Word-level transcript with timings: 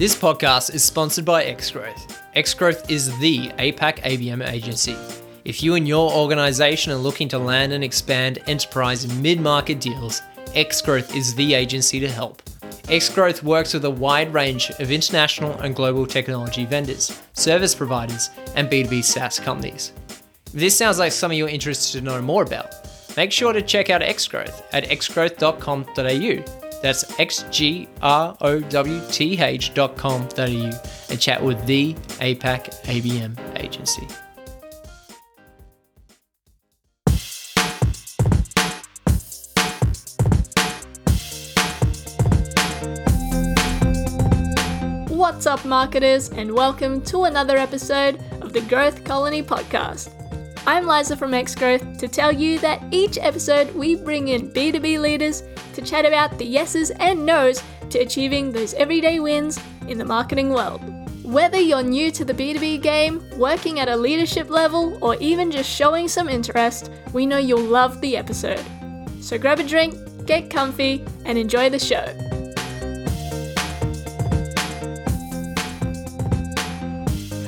This 0.00 0.16
podcast 0.16 0.74
is 0.74 0.82
sponsored 0.82 1.26
by 1.26 1.44
Xgrowth. 1.44 2.16
Xgrowth 2.34 2.90
is 2.90 3.14
the 3.18 3.48
APAC 3.58 3.98
ABM 3.98 4.48
agency. 4.48 4.96
If 5.44 5.62
you 5.62 5.74
and 5.74 5.86
your 5.86 6.10
organization 6.10 6.90
are 6.90 6.96
looking 6.96 7.28
to 7.28 7.38
land 7.38 7.74
and 7.74 7.84
expand 7.84 8.38
enterprise 8.46 9.06
mid 9.20 9.42
market 9.42 9.78
deals, 9.78 10.22
Xgrowth 10.54 11.14
is 11.14 11.34
the 11.34 11.52
agency 11.52 12.00
to 12.00 12.08
help. 12.08 12.40
Xgrowth 12.88 13.42
works 13.42 13.74
with 13.74 13.84
a 13.84 13.90
wide 13.90 14.32
range 14.32 14.70
of 14.70 14.90
international 14.90 15.52
and 15.60 15.76
global 15.76 16.06
technology 16.06 16.64
vendors, 16.64 17.20
service 17.34 17.74
providers, 17.74 18.30
and 18.56 18.70
B2B 18.70 19.04
SaaS 19.04 19.38
companies. 19.38 19.92
If 20.46 20.52
this 20.52 20.78
sounds 20.78 20.98
like 20.98 21.12
something 21.12 21.38
you're 21.38 21.46
interested 21.46 21.98
to 21.98 22.04
know 22.06 22.22
more 22.22 22.42
about, 22.42 22.72
make 23.18 23.32
sure 23.32 23.52
to 23.52 23.60
check 23.60 23.90
out 23.90 24.00
Xgrowth 24.00 24.62
at 24.72 24.84
xgrowth.com.au 24.84 26.59
that's 26.82 27.04
xgrowth 27.16 28.70
dot 28.70 28.86
xgrowth.com.au 28.86 30.80
and 31.10 31.20
chat 31.20 31.42
with 31.42 31.64
the 31.66 31.94
APAC 32.20 32.70
ABM 32.84 33.36
agency. 33.58 34.06
What's 45.14 45.46
up, 45.46 45.64
marketers, 45.64 46.28
and 46.30 46.52
welcome 46.54 47.02
to 47.02 47.24
another 47.24 47.56
episode 47.56 48.20
of 48.42 48.52
the 48.52 48.60
Growth 48.62 49.04
Colony 49.04 49.42
podcast. 49.42 50.19
I'm 50.66 50.86
Liza 50.86 51.16
from 51.16 51.30
Xgrowth 51.32 51.98
to 51.98 52.06
tell 52.06 52.30
you 52.30 52.58
that 52.58 52.82
each 52.90 53.18
episode 53.18 53.74
we 53.74 53.94
bring 53.94 54.28
in 54.28 54.50
B2B 54.50 55.00
leaders 55.00 55.42
to 55.72 55.80
chat 55.80 56.04
about 56.04 56.36
the 56.36 56.44
yeses 56.44 56.90
and 56.90 57.24
nos 57.24 57.62
to 57.88 57.98
achieving 57.98 58.52
those 58.52 58.74
everyday 58.74 59.20
wins 59.20 59.58
in 59.88 59.96
the 59.96 60.04
marketing 60.04 60.50
world. 60.50 60.82
Whether 61.24 61.58
you're 61.58 61.82
new 61.82 62.10
to 62.10 62.24
the 62.26 62.34
B2B 62.34 62.82
game, 62.82 63.24
working 63.38 63.80
at 63.80 63.88
a 63.88 63.96
leadership 63.96 64.50
level, 64.50 64.98
or 65.02 65.16
even 65.16 65.50
just 65.50 65.70
showing 65.70 66.08
some 66.08 66.28
interest, 66.28 66.90
we 67.14 67.24
know 67.24 67.38
you'll 67.38 67.60
love 67.60 68.00
the 68.02 68.16
episode. 68.16 68.64
So 69.20 69.38
grab 69.38 69.60
a 69.60 69.64
drink, 69.64 69.94
get 70.26 70.50
comfy, 70.50 71.04
and 71.24 71.38
enjoy 71.38 71.70
the 71.70 71.78
show. 71.78 72.29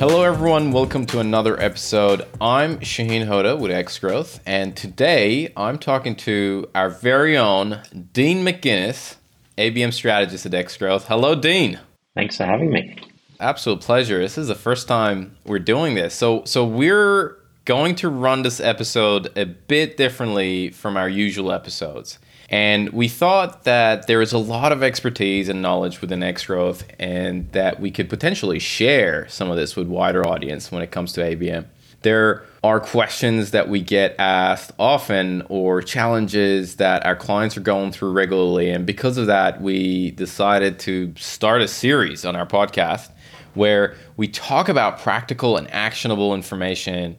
Hello, 0.03 0.25
everyone. 0.25 0.73
Welcome 0.73 1.07
to 1.07 1.21
another 1.21 1.57
episode. 1.63 2.27
I'm 2.41 2.81
Shaheen 2.81 3.25
Hoda 3.29 3.57
with 3.57 3.71
X 3.71 4.01
Growth, 4.01 4.41
and 4.45 4.77
today 4.77 5.53
I'm 5.57 5.79
talking 5.79 6.17
to 6.17 6.69
our 6.75 6.91
very 6.91 7.39
own 7.39 7.83
Dean 8.13 8.45
McGuinness, 8.45 9.15
ABM 9.57 9.93
strategist 9.93 10.45
at 10.45 10.55
X 10.55 10.77
Growth. 10.77 11.07
Hello, 11.07 11.37
Dean. 11.37 11.79
Thanks 12.17 12.37
for 12.37 12.47
having 12.47 12.73
me. 12.73 12.97
Absolute 13.39 13.81
pleasure. 13.81 14.19
This 14.19 14.37
is 14.37 14.49
the 14.49 14.57
first 14.57 14.89
time 14.89 15.37
we're 15.47 15.61
doing 15.61 15.95
this, 15.95 16.17
so 16.17 16.43
so 16.47 16.65
we're 16.65 17.37
going 17.65 17.95
to 17.95 18.09
run 18.09 18.43
this 18.43 18.59
episode 18.59 19.31
a 19.39 19.47
bit 19.47 19.97
differently 19.97 20.71
from 20.71 20.97
our 20.97 21.09
usual 21.09 21.53
episodes. 21.53 22.19
And 22.53 22.91
we 22.91 23.09
thought 23.09 23.65
that 23.65 24.07
there 24.07 24.21
is 24.21 24.35
a 24.35 24.39
lot 24.39 24.73
of 24.73 24.83
expertise 24.83 25.49
and 25.49 25.63
knowledge 25.63 26.03
within 26.03 26.21
Xgrowth 26.21 26.85
and 26.99 27.51
that 27.53 27.81
we 27.81 27.91
could 27.91 28.11
potentially 28.11 28.59
share 28.59 29.27
some 29.29 29.51
of 29.51 29.57
this 29.57 29.75
with 29.75 29.89
wider 29.89 30.29
audience 30.29 30.71
when 30.71 30.83
it 30.83 30.91
comes 30.91 31.15
to 31.15 31.23
ABM. 31.23 31.65
There 32.03 32.45
are 32.63 32.79
questions 32.79 33.53
that 33.53 33.71
we 33.71 33.81
get 33.81 34.15
asked 34.19 34.73
often 34.79 35.43
or 35.49 35.81
challenges 35.81 36.77
that 36.77 37.07
our 37.07 37.17
clients 37.17 37.57
are 37.57 37.63
going 37.63 37.91
through 37.91 38.13
regularly. 38.13 38.69
And 38.69 38.85
because 38.85 39.17
of 39.17 39.29
that, 39.29 39.63
we 39.63 40.11
decided 40.11 40.79
to 40.81 41.15
start 41.17 41.63
a 41.63 41.69
series 41.69 42.27
on 42.27 42.37
our 42.37 42.47
podcast 42.47 43.11
where 43.55 43.97
we 44.19 44.29
talk 44.29 44.69
about 44.69 44.99
practical 44.99 45.57
and 45.57 45.73
actionable 45.73 46.35
information 46.35 47.17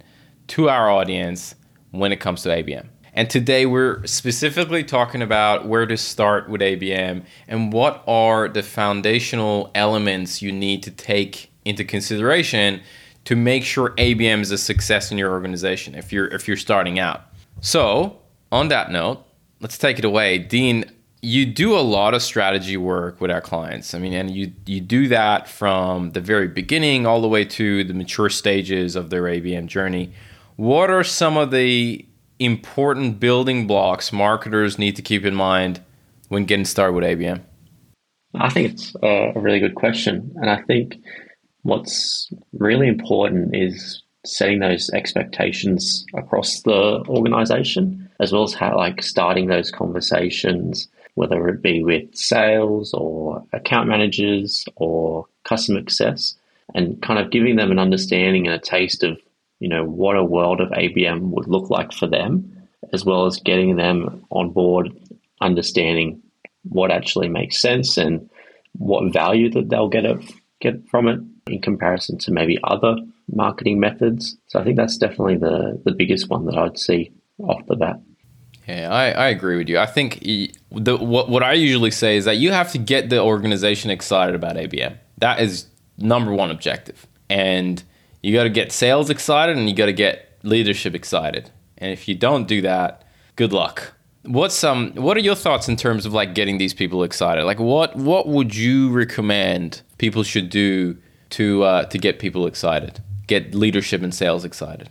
to 0.48 0.70
our 0.70 0.92
audience 0.92 1.56
when 1.90 2.12
it 2.12 2.20
comes 2.20 2.44
to 2.44 2.50
ABM. 2.50 2.88
And 3.14 3.30
today 3.30 3.66
we're 3.68 4.06
specifically 4.08 4.84
talking 4.84 5.22
about 5.22 5.68
where 5.68 5.86
to 5.86 5.98
start 5.98 6.50
with 6.50 6.62
ABM 6.62 7.24
and 7.48 7.72
what 7.72 8.04
are 8.08 8.48
the 8.48 8.64
foundational 8.64 9.70
elements 9.76 10.42
you 10.42 10.52
need 10.52 10.82
to 10.84 10.92
take 10.92 11.52
into 11.64 11.84
consideration 11.84 12.82
to 13.26 13.36
make 13.36 13.64
sure 13.64 13.92
ABM 13.92 14.42
is 14.42 14.52
a 14.52 14.58
success 14.58 15.12
in 15.12 15.18
your 15.18 15.32
organization 15.32 15.96
if 15.96 16.12
you're 16.12 16.28
if 16.28 16.48
you're 16.48 16.58
starting 16.58 17.00
out. 17.00 17.22
So, 17.62 18.20
on 18.52 18.68
that 18.70 18.92
note, 18.92 19.24
let's 19.62 19.78
take 19.78 20.00
it 20.00 20.06
away. 20.06 20.40
Dean, 20.40 20.86
you 21.22 21.46
do 21.46 21.78
a 21.78 21.80
lot 21.80 22.14
of 22.14 22.22
strategy 22.22 22.76
work 22.76 23.22
with 23.22 23.32
our 23.32 23.40
clients. 23.40 23.94
I 23.94 24.00
mean, 24.00 24.14
and 24.14 24.32
you 24.32 24.52
you 24.66 24.82
do 24.82 25.08
that 25.10 25.48
from 25.48 26.12
the 26.12 26.20
very 26.20 26.48
beginning 26.48 27.06
all 27.06 27.22
the 27.22 27.30
way 27.30 27.46
to 27.46 27.84
the 27.84 27.94
mature 27.94 28.30
stages 28.30 28.96
of 28.96 29.12
their 29.12 29.24
ABM 29.24 29.68
journey. 29.68 30.14
What 30.56 30.90
are 30.90 31.04
some 31.04 31.38
of 31.38 31.52
the 31.52 32.06
important 32.44 33.20
building 33.20 33.68
blocks 33.68 34.12
marketers 34.12 34.78
need 34.78 34.96
to 34.96 35.02
keep 35.02 35.26
in 35.26 35.36
mind 35.36 35.82
when 36.30 36.46
getting 36.46 36.66
started 36.66 36.94
with 36.94 37.04
ABM? 37.04 37.42
I 38.36 38.50
think 38.50 38.74
it's 38.74 38.96
uh, 39.04 39.32
a 39.36 39.40
really 39.40 39.60
good 39.60 39.76
question. 39.76 40.34
And 40.38 40.50
I 40.50 40.62
think 40.64 40.98
what's 41.62 42.32
really 42.54 42.88
important 42.88 43.56
is 43.56 44.02
setting 44.26 44.60
those 44.60 44.90
expectations 44.92 46.06
across 46.16 46.62
the 46.62 47.04
organization, 47.08 48.10
as 48.20 48.32
well 48.32 48.44
as 48.44 48.54
how, 48.54 48.76
like, 48.78 49.04
starting 49.04 49.48
those 49.48 49.70
conversations, 49.70 50.88
whether 51.16 51.48
it 51.50 51.62
be 51.62 51.84
with 51.84 52.16
sales 52.16 52.94
or 52.94 53.44
account 53.54 53.88
managers 53.88 54.66
or 54.76 55.28
customer 55.44 55.82
success, 55.82 56.36
and 56.74 57.02
kind 57.02 57.20
of 57.20 57.32
giving 57.32 57.58
them 57.58 57.72
an 57.72 57.80
understanding 57.80 58.48
and 58.48 58.56
a 58.56 58.60
taste 58.60 59.04
of 59.04 59.20
you 59.64 59.70
know, 59.70 59.86
what 59.86 60.18
a 60.18 60.26
world 60.26 60.60
of 60.60 60.68
ABM 60.72 61.22
would 61.30 61.48
look 61.48 61.70
like 61.70 61.94
for 61.94 62.06
them, 62.06 62.68
as 62.92 63.06
well 63.06 63.28
as 63.28 63.38
getting 63.38 63.78
them 63.78 64.26
on 64.30 64.52
board, 64.52 64.90
understanding 65.40 66.22
what 66.64 66.92
actually 66.92 67.30
makes 67.30 67.62
sense 67.62 67.98
and 67.98 68.30
what 68.74 69.14
value 69.14 69.50
that 69.52 69.70
they'll 69.70 69.88
get 69.88 70.04
get 70.60 70.86
from 70.90 71.08
it 71.08 71.20
in 71.48 71.62
comparison 71.62 72.18
to 72.18 72.32
maybe 72.34 72.60
other 72.66 72.98
marketing 73.34 73.80
methods. 73.80 74.36
So 74.48 74.60
I 74.60 74.66
think 74.66 74.76
that's 74.76 74.98
definitely 74.98 75.38
the 75.38 75.82
the 75.86 75.94
biggest 75.94 76.30
one 76.30 76.44
that 76.48 76.58
I'd 76.58 76.78
see 76.78 77.14
off 77.40 77.66
the 77.68 77.78
bat. 77.78 78.02
Yeah, 78.68 78.92
I, 78.92 79.12
I 79.12 79.28
agree 79.30 79.56
with 79.56 79.70
you. 79.70 79.80
I 79.80 79.86
think 79.86 80.20
the 80.72 80.98
what 80.98 81.30
what 81.30 81.42
I 81.42 81.54
usually 81.54 81.92
say 81.92 82.18
is 82.18 82.26
that 82.26 82.36
you 82.36 82.52
have 82.52 82.74
to 82.74 82.78
get 82.78 83.10
the 83.10 83.22
organization 83.22 83.92
excited 83.92 84.36
about 84.36 84.58
ABM. 84.58 84.98
That 85.20 85.40
is 85.40 85.68
number 85.98 86.34
one 86.34 86.52
objective. 86.52 87.08
And 87.30 87.82
you 88.24 88.34
got 88.34 88.44
to 88.44 88.50
get 88.50 88.72
sales 88.72 89.10
excited 89.10 89.58
and 89.58 89.70
you 89.70 89.76
got 89.76 89.86
to 89.86 89.94
get 89.94 90.40
leadership 90.42 90.96
excited. 90.96 91.52
And 91.78 91.92
if 91.92 92.08
you 92.08 92.16
don't 92.16 92.48
do 92.48 92.62
that, 92.62 93.04
good 93.36 93.54
luck. 93.54 93.94
What's 94.24 94.64
um 94.64 94.94
what 94.94 95.18
are 95.18 95.20
your 95.20 95.36
thoughts 95.36 95.68
in 95.68 95.76
terms 95.76 96.06
of 96.06 96.14
like 96.14 96.34
getting 96.34 96.58
these 96.58 96.74
people 96.74 97.04
excited? 97.04 97.44
Like 97.44 97.60
what 97.60 97.96
what 97.98 98.28
would 98.28 98.56
you 98.56 98.90
recommend 98.90 99.82
people 99.98 100.24
should 100.24 100.50
do 100.50 100.98
to 101.32 101.64
uh, 101.64 101.86
to 101.86 101.98
get 101.98 102.20
people 102.20 102.48
excited? 102.48 103.02
Get 103.28 103.54
leadership 103.54 104.02
and 104.02 104.16
sales 104.16 104.46
excited? 104.46 104.90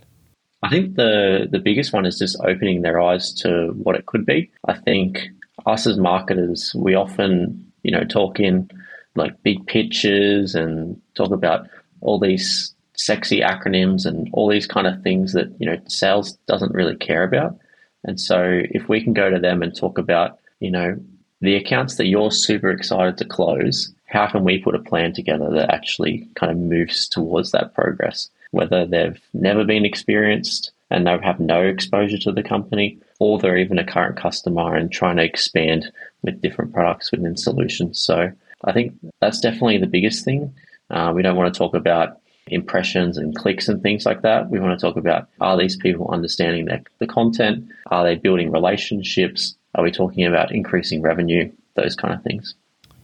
I 0.61 0.69
think 0.69 0.95
the 0.95 1.47
the 1.51 1.57
biggest 1.57 1.93
one 1.93 2.05
is 2.05 2.19
just 2.19 2.37
opening 2.43 2.83
their 2.83 3.01
eyes 3.01 3.33
to 3.41 3.71
what 3.75 3.95
it 3.95 4.05
could 4.05 4.23
be. 4.23 4.51
I 4.67 4.75
think 4.75 5.29
us 5.65 5.87
as 5.87 5.97
marketers, 5.97 6.71
we 6.75 6.93
often, 6.93 7.71
you 7.81 7.91
know, 7.91 8.03
talk 8.03 8.39
in 8.39 8.69
like 9.15 9.41
big 9.41 9.65
pictures 9.65 10.53
and 10.53 11.01
talk 11.15 11.31
about 11.31 11.67
all 12.01 12.19
these 12.19 12.72
sexy 12.95 13.41
acronyms 13.41 14.05
and 14.05 14.29
all 14.33 14.47
these 14.47 14.67
kind 14.67 14.87
of 14.87 15.01
things 15.01 15.33
that 15.33 15.53
you 15.59 15.65
know 15.65 15.79
sales 15.87 16.33
doesn't 16.47 16.73
really 16.73 16.95
care 16.95 17.23
about. 17.23 17.57
And 18.05 18.19
so 18.19 18.61
if 18.71 18.89
we 18.89 19.01
can 19.03 19.13
go 19.13 19.29
to 19.29 19.39
them 19.39 19.63
and 19.63 19.75
talk 19.75 19.97
about 19.97 20.39
you 20.59 20.71
know 20.71 20.97
the 21.41 21.55
accounts 21.55 21.95
that 21.95 22.07
you're 22.07 22.31
super 22.31 22.69
excited 22.69 23.17
to 23.17 23.25
close, 23.25 23.93
how 24.05 24.27
can 24.27 24.43
we 24.43 24.59
put 24.59 24.75
a 24.75 24.79
plan 24.79 25.13
together 25.13 25.49
that 25.51 25.73
actually 25.73 26.27
kind 26.35 26.51
of 26.51 26.57
moves 26.57 27.07
towards 27.07 27.51
that 27.51 27.73
progress? 27.73 28.29
Whether 28.51 28.85
they've 28.85 29.19
never 29.33 29.63
been 29.63 29.83
experienced 29.83 30.71
and 30.89 31.07
they 31.07 31.17
have 31.23 31.39
no 31.39 31.63
exposure 31.63 32.19
to 32.19 32.31
the 32.31 32.43
company, 32.43 32.99
or 33.19 33.39
they're 33.39 33.57
even 33.57 33.79
a 33.79 33.85
current 33.85 34.15
customer 34.15 34.75
and 34.75 34.91
trying 34.91 35.17
to 35.17 35.23
expand 35.23 35.91
with 36.21 36.41
different 36.41 36.71
products 36.71 37.11
within 37.11 37.35
solutions. 37.35 37.99
So 37.99 38.31
I 38.63 38.71
think 38.71 38.93
that's 39.19 39.41
definitely 39.41 39.79
the 39.79 39.87
biggest 39.87 40.23
thing. 40.23 40.53
Uh, 40.91 41.11
we 41.15 41.23
don't 41.23 41.35
want 41.35 41.51
to 41.51 41.57
talk 41.57 41.73
about 41.73 42.19
impressions 42.47 43.17
and 43.17 43.35
clicks 43.35 43.67
and 43.67 43.81
things 43.81 44.05
like 44.05 44.21
that. 44.21 44.49
We 44.49 44.59
want 44.59 44.77
to 44.77 44.85
talk 44.85 44.97
about 44.97 45.27
are 45.39 45.57
these 45.57 45.75
people 45.77 46.09
understanding 46.11 46.65
the, 46.65 46.83
the 46.99 47.07
content? 47.07 47.69
Are 47.87 48.03
they 48.03 48.15
building 48.15 48.51
relationships? 48.51 49.55
Are 49.75 49.83
we 49.83 49.91
talking 49.91 50.25
about 50.25 50.51
increasing 50.51 51.01
revenue? 51.01 51.51
Those 51.75 51.95
kind 51.95 52.13
of 52.13 52.21
things. 52.23 52.55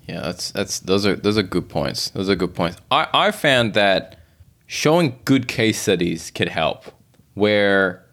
Yeah, 0.08 0.22
that's 0.22 0.52
that's 0.52 0.80
those 0.80 1.06
are 1.06 1.16
those 1.16 1.38
are 1.38 1.44
good 1.44 1.70
points. 1.70 2.10
Those 2.10 2.30
are 2.30 2.36
good 2.36 2.56
points. 2.56 2.78
I, 2.92 3.08
I 3.14 3.32
found 3.32 3.74
that 3.76 4.20
showing 4.66 5.20
good 5.26 5.48
case 5.48 5.80
studies 5.80 6.32
could 6.32 6.50
help. 6.50 6.86
Where 7.36 8.06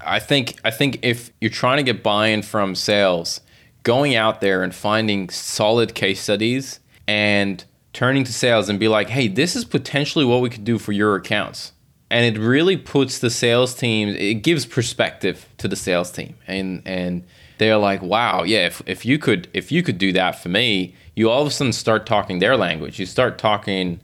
I 0.00 0.18
think 0.18 0.58
I 0.64 0.70
think 0.70 0.98
if 1.02 1.30
you're 1.40 1.50
trying 1.50 1.78
to 1.78 1.82
get 1.82 2.02
buy-in 2.02 2.42
from 2.42 2.74
sales, 2.74 3.40
going 3.82 4.14
out 4.14 4.40
there 4.40 4.62
and 4.62 4.74
finding 4.74 5.28
solid 5.30 5.94
case 5.94 6.20
studies 6.20 6.80
and 7.06 7.64
turning 7.94 8.24
to 8.24 8.32
sales 8.32 8.68
and 8.68 8.78
be 8.78 8.88
like, 8.88 9.08
hey, 9.08 9.28
this 9.28 9.56
is 9.56 9.64
potentially 9.64 10.24
what 10.24 10.42
we 10.42 10.50
could 10.50 10.64
do 10.64 10.78
for 10.78 10.92
your 10.92 11.14
accounts. 11.16 11.72
And 12.10 12.36
it 12.36 12.38
really 12.38 12.76
puts 12.76 13.20
the 13.20 13.30
sales 13.30 13.74
team, 13.74 14.08
it 14.10 14.42
gives 14.42 14.66
perspective 14.66 15.48
to 15.58 15.68
the 15.68 15.76
sales 15.76 16.12
team. 16.12 16.36
And 16.46 16.82
and 16.84 17.24
they're 17.56 17.78
like, 17.78 18.02
wow, 18.02 18.42
yeah, 18.42 18.66
if, 18.66 18.82
if 18.84 19.06
you 19.06 19.18
could 19.18 19.48
if 19.54 19.72
you 19.72 19.82
could 19.82 19.96
do 19.96 20.12
that 20.12 20.32
for 20.32 20.50
me, 20.50 20.94
you 21.16 21.30
all 21.30 21.40
of 21.40 21.48
a 21.48 21.50
sudden 21.50 21.72
start 21.72 22.04
talking 22.04 22.40
their 22.40 22.56
language. 22.56 22.98
You 22.98 23.06
start 23.06 23.38
talking 23.38 24.00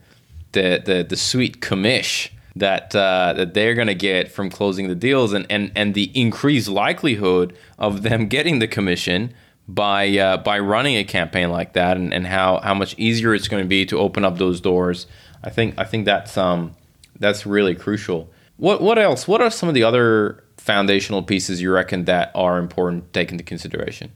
the 0.53 0.81
the, 0.83 1.05
the 1.07 1.15
sweet 1.15 1.61
commish 1.61 2.29
that 2.55 2.95
uh, 2.95 3.33
that 3.33 3.53
they're 3.53 3.75
gonna 3.75 3.93
get 3.93 4.31
from 4.31 4.49
closing 4.49 4.87
the 4.87 4.95
deals 4.95 5.31
and, 5.31 5.45
and, 5.49 5.71
and 5.75 5.93
the 5.93 6.11
increased 6.19 6.67
likelihood 6.67 7.55
of 7.77 8.01
them 8.01 8.27
getting 8.35 8.59
the 8.59 8.67
commission 8.67 9.33
by 9.73 10.17
uh, 10.17 10.37
by 10.37 10.59
running 10.59 10.97
a 10.97 11.03
campaign 11.03 11.49
like 11.49 11.73
that 11.73 11.97
and, 11.97 12.13
and 12.13 12.27
how, 12.27 12.59
how 12.59 12.73
much 12.73 12.95
easier 12.97 13.33
it's 13.33 13.47
going 13.47 13.63
to 13.63 13.67
be 13.67 13.85
to 13.85 13.97
open 13.97 14.25
up 14.25 14.37
those 14.37 14.59
doors. 14.59 15.07
I 15.43 15.49
think 15.49 15.75
I 15.77 15.83
think 15.83 16.05
that's 16.05 16.37
um 16.37 16.75
that's 17.19 17.45
really 17.45 17.75
crucial. 17.75 18.29
What 18.57 18.81
what 18.81 18.99
else? 18.99 19.27
What 19.27 19.41
are 19.41 19.49
some 19.49 19.69
of 19.69 19.75
the 19.75 19.83
other 19.83 20.43
foundational 20.57 21.23
pieces 21.23 21.61
you 21.61 21.71
reckon 21.71 22.05
that 22.05 22.31
are 22.35 22.59
important 22.59 23.05
to 23.05 23.19
take 23.19 23.31
into 23.31 23.43
consideration? 23.43 24.11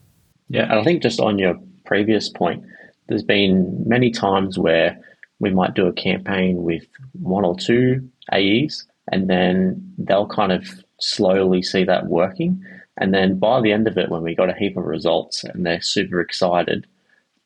Yeah, 0.50 0.64
and 0.64 0.80
I 0.80 0.84
think 0.84 1.02
just 1.02 1.20
on 1.20 1.40
your 1.40 1.56
previous 1.86 2.30
point, 2.30 2.64
there's 3.08 3.24
been 3.24 3.84
many 3.88 4.12
times 4.12 4.60
where 4.60 5.00
we 5.40 5.52
might 5.52 5.74
do 5.74 5.88
a 5.88 5.94
campaign 5.94 6.64
with 6.64 6.84
one 7.14 7.46
or 7.46 7.56
two 7.58 8.08
AEs, 8.32 8.86
and 9.12 9.30
then 9.30 9.94
they'll 9.98 10.28
kind 10.28 10.52
of 10.52 10.68
slowly 11.00 11.62
see 11.62 11.84
that 11.84 12.08
working. 12.08 12.64
And 12.98 13.14
then 13.14 13.40
by 13.40 13.62
the 13.62 13.72
end 13.72 13.88
of 13.88 13.98
it, 13.98 14.10
when 14.10 14.24
we 14.24 14.36
got 14.36 14.50
a 14.50 14.56
heap 14.58 14.78
of 14.78 14.86
results 14.86 15.44
and 15.44 15.66
they're 15.66 15.82
super 15.82 16.22
excited, 16.22 16.88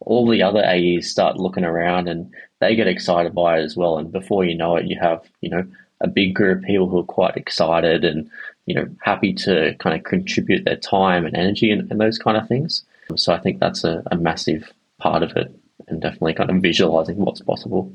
all 0.01 0.27
the 0.27 0.43
other 0.43 0.63
AEs 0.63 1.09
start 1.09 1.37
looking 1.37 1.65
around 1.65 2.07
and 2.07 2.31
they 2.59 2.75
get 2.75 2.87
excited 2.87 3.33
by 3.33 3.59
it 3.59 3.63
as 3.63 3.75
well. 3.75 3.97
And 3.97 4.11
before 4.11 4.45
you 4.45 4.55
know 4.55 4.75
it, 4.75 4.85
you 4.85 4.97
have, 4.99 5.21
you 5.41 5.49
know, 5.49 5.65
a 6.01 6.07
big 6.07 6.33
group 6.35 6.59
of 6.59 6.63
people 6.63 6.87
who 6.87 6.99
are 6.99 7.03
quite 7.03 7.35
excited 7.35 8.05
and, 8.05 8.29
you 8.65 8.75
know, 8.75 8.87
happy 9.01 9.33
to 9.33 9.75
kind 9.79 9.97
of 9.97 10.03
contribute 10.03 10.65
their 10.65 10.77
time 10.77 11.25
and 11.25 11.35
energy 11.35 11.71
and, 11.71 11.89
and 11.91 11.99
those 11.99 12.17
kind 12.17 12.37
of 12.37 12.47
things. 12.47 12.83
So 13.15 13.33
I 13.33 13.39
think 13.39 13.59
that's 13.59 13.83
a, 13.83 14.03
a 14.11 14.15
massive 14.15 14.71
part 14.99 15.23
of 15.23 15.35
it 15.35 15.51
and 15.87 16.01
definitely 16.01 16.35
kind 16.35 16.49
of 16.49 16.57
visualizing 16.57 17.17
what's 17.17 17.41
possible. 17.41 17.91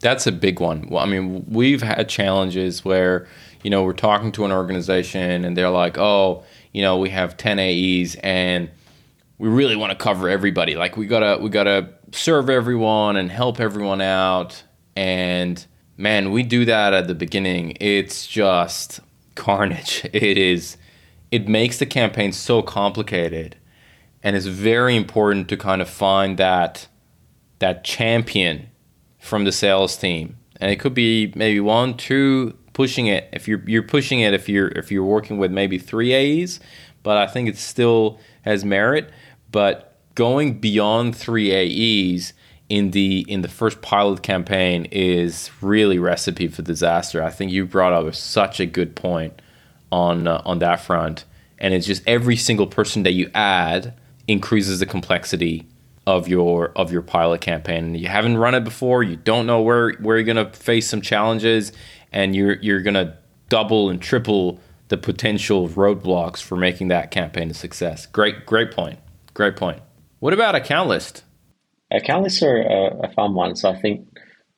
That's 0.00 0.26
a 0.26 0.32
big 0.32 0.60
one. 0.60 0.88
Well, 0.88 1.02
I 1.02 1.06
mean, 1.06 1.44
we've 1.48 1.82
had 1.82 2.08
challenges 2.08 2.84
where, 2.84 3.26
you 3.64 3.70
know, 3.70 3.82
we're 3.82 3.94
talking 3.94 4.30
to 4.32 4.44
an 4.44 4.52
organization 4.52 5.44
and 5.44 5.56
they're 5.56 5.70
like, 5.70 5.98
oh, 5.98 6.44
you 6.72 6.82
know, 6.82 6.98
we 6.98 7.10
have 7.10 7.36
10 7.36 7.58
AEs 7.58 8.14
and 8.16 8.70
we 9.38 9.48
really 9.48 9.74
want 9.74 9.90
to 9.90 9.96
cover 9.96 10.28
everybody. 10.28 10.76
Like 10.76 10.96
we 10.96 11.06
gotta 11.06 11.42
we 11.42 11.48
gotta 11.48 11.88
serve 12.12 12.48
everyone 12.50 13.16
and 13.16 13.32
help 13.32 13.58
everyone 13.58 14.00
out. 14.00 14.62
And 14.94 15.64
man, 15.96 16.30
we 16.30 16.42
do 16.42 16.66
that 16.66 16.92
at 16.92 17.08
the 17.08 17.14
beginning. 17.14 17.76
It's 17.80 18.26
just 18.26 19.00
carnage. 19.34 20.06
It 20.12 20.38
is 20.38 20.76
it 21.30 21.48
makes 21.48 21.78
the 21.78 21.86
campaign 21.86 22.32
so 22.32 22.62
complicated. 22.62 23.56
And 24.22 24.36
it's 24.36 24.46
very 24.46 24.94
important 24.94 25.48
to 25.48 25.56
kind 25.56 25.82
of 25.82 25.88
find 25.88 26.38
that 26.38 26.86
that 27.60 27.82
champion 27.82 28.68
from 29.18 29.44
the 29.44 29.52
sales 29.52 29.96
team. 29.96 30.36
And 30.60 30.70
it 30.70 30.76
could 30.76 30.94
be 30.94 31.32
maybe 31.34 31.60
one, 31.60 31.96
two, 31.96 32.56
pushing 32.74 33.06
it. 33.06 33.28
If 33.32 33.48
you're 33.48 33.62
you're 33.66 33.82
pushing 33.82 34.20
it 34.20 34.34
if 34.34 34.48
you're 34.48 34.68
if 34.68 34.92
you're 34.92 35.04
working 35.04 35.38
with 35.38 35.50
maybe 35.50 35.78
three 35.78 36.12
A's, 36.12 36.60
but 37.02 37.16
I 37.16 37.26
think 37.26 37.48
it 37.48 37.56
still 37.56 38.20
has 38.42 38.64
merit. 38.64 39.10
But 39.50 39.96
going 40.14 40.60
beyond 40.60 41.16
three 41.16 41.52
AEs 41.52 42.34
in 42.68 42.90
the 42.90 43.24
in 43.28 43.42
the 43.42 43.48
first 43.48 43.82
pilot 43.82 44.22
campaign 44.22 44.86
is 44.90 45.50
really 45.60 45.98
recipe 45.98 46.48
for 46.48 46.62
disaster. 46.62 47.22
I 47.22 47.30
think 47.30 47.52
you 47.52 47.66
brought 47.66 47.92
up 47.92 48.14
such 48.14 48.60
a 48.60 48.66
good 48.66 48.96
point 48.96 49.40
on 49.92 50.26
uh, 50.26 50.42
on 50.44 50.58
that 50.60 50.80
front, 50.80 51.24
and 51.58 51.74
it's 51.74 51.86
just 51.86 52.02
every 52.06 52.36
single 52.36 52.66
person 52.66 53.02
that 53.04 53.12
you 53.12 53.30
add 53.34 53.94
increases 54.26 54.80
the 54.80 54.86
complexity 54.86 55.66
of 56.06 56.28
your 56.28 56.72
of 56.76 56.90
your 56.92 57.02
pilot 57.02 57.40
campaign. 57.40 57.94
You 57.94 58.08
haven't 58.08 58.36
run 58.36 58.54
it 58.54 58.64
before, 58.64 59.02
you 59.02 59.16
don't 59.16 59.46
know 59.46 59.60
where 59.60 59.92
where 59.94 60.16
you're 60.16 60.26
gonna 60.26 60.50
face 60.50 60.88
some 60.88 61.00
challenges, 61.00 61.72
and 62.14 62.34
you're 62.34 62.54
you're 62.62 62.80
gonna 62.80 63.18
double 63.50 63.90
and 63.90 64.00
triple 64.00 64.58
the 64.88 64.96
potential 64.96 65.68
roadblocks 65.68 66.40
for 66.40 66.56
making 66.56 66.88
that 66.88 67.10
campaign 67.10 67.50
a 67.50 67.54
success. 67.54 68.06
Great 68.06 68.46
great 68.46 68.70
point. 68.70 68.98
Great 69.34 69.56
point. 69.56 69.82
What 70.20 70.32
about 70.32 70.54
account 70.54 70.88
list? 70.88 71.24
Account 71.90 72.22
lists 72.22 72.42
are 72.42 72.56
a, 72.56 73.08
a 73.08 73.12
fun 73.12 73.34
one. 73.34 73.56
So 73.56 73.68
I 73.68 73.78
think 73.78 74.08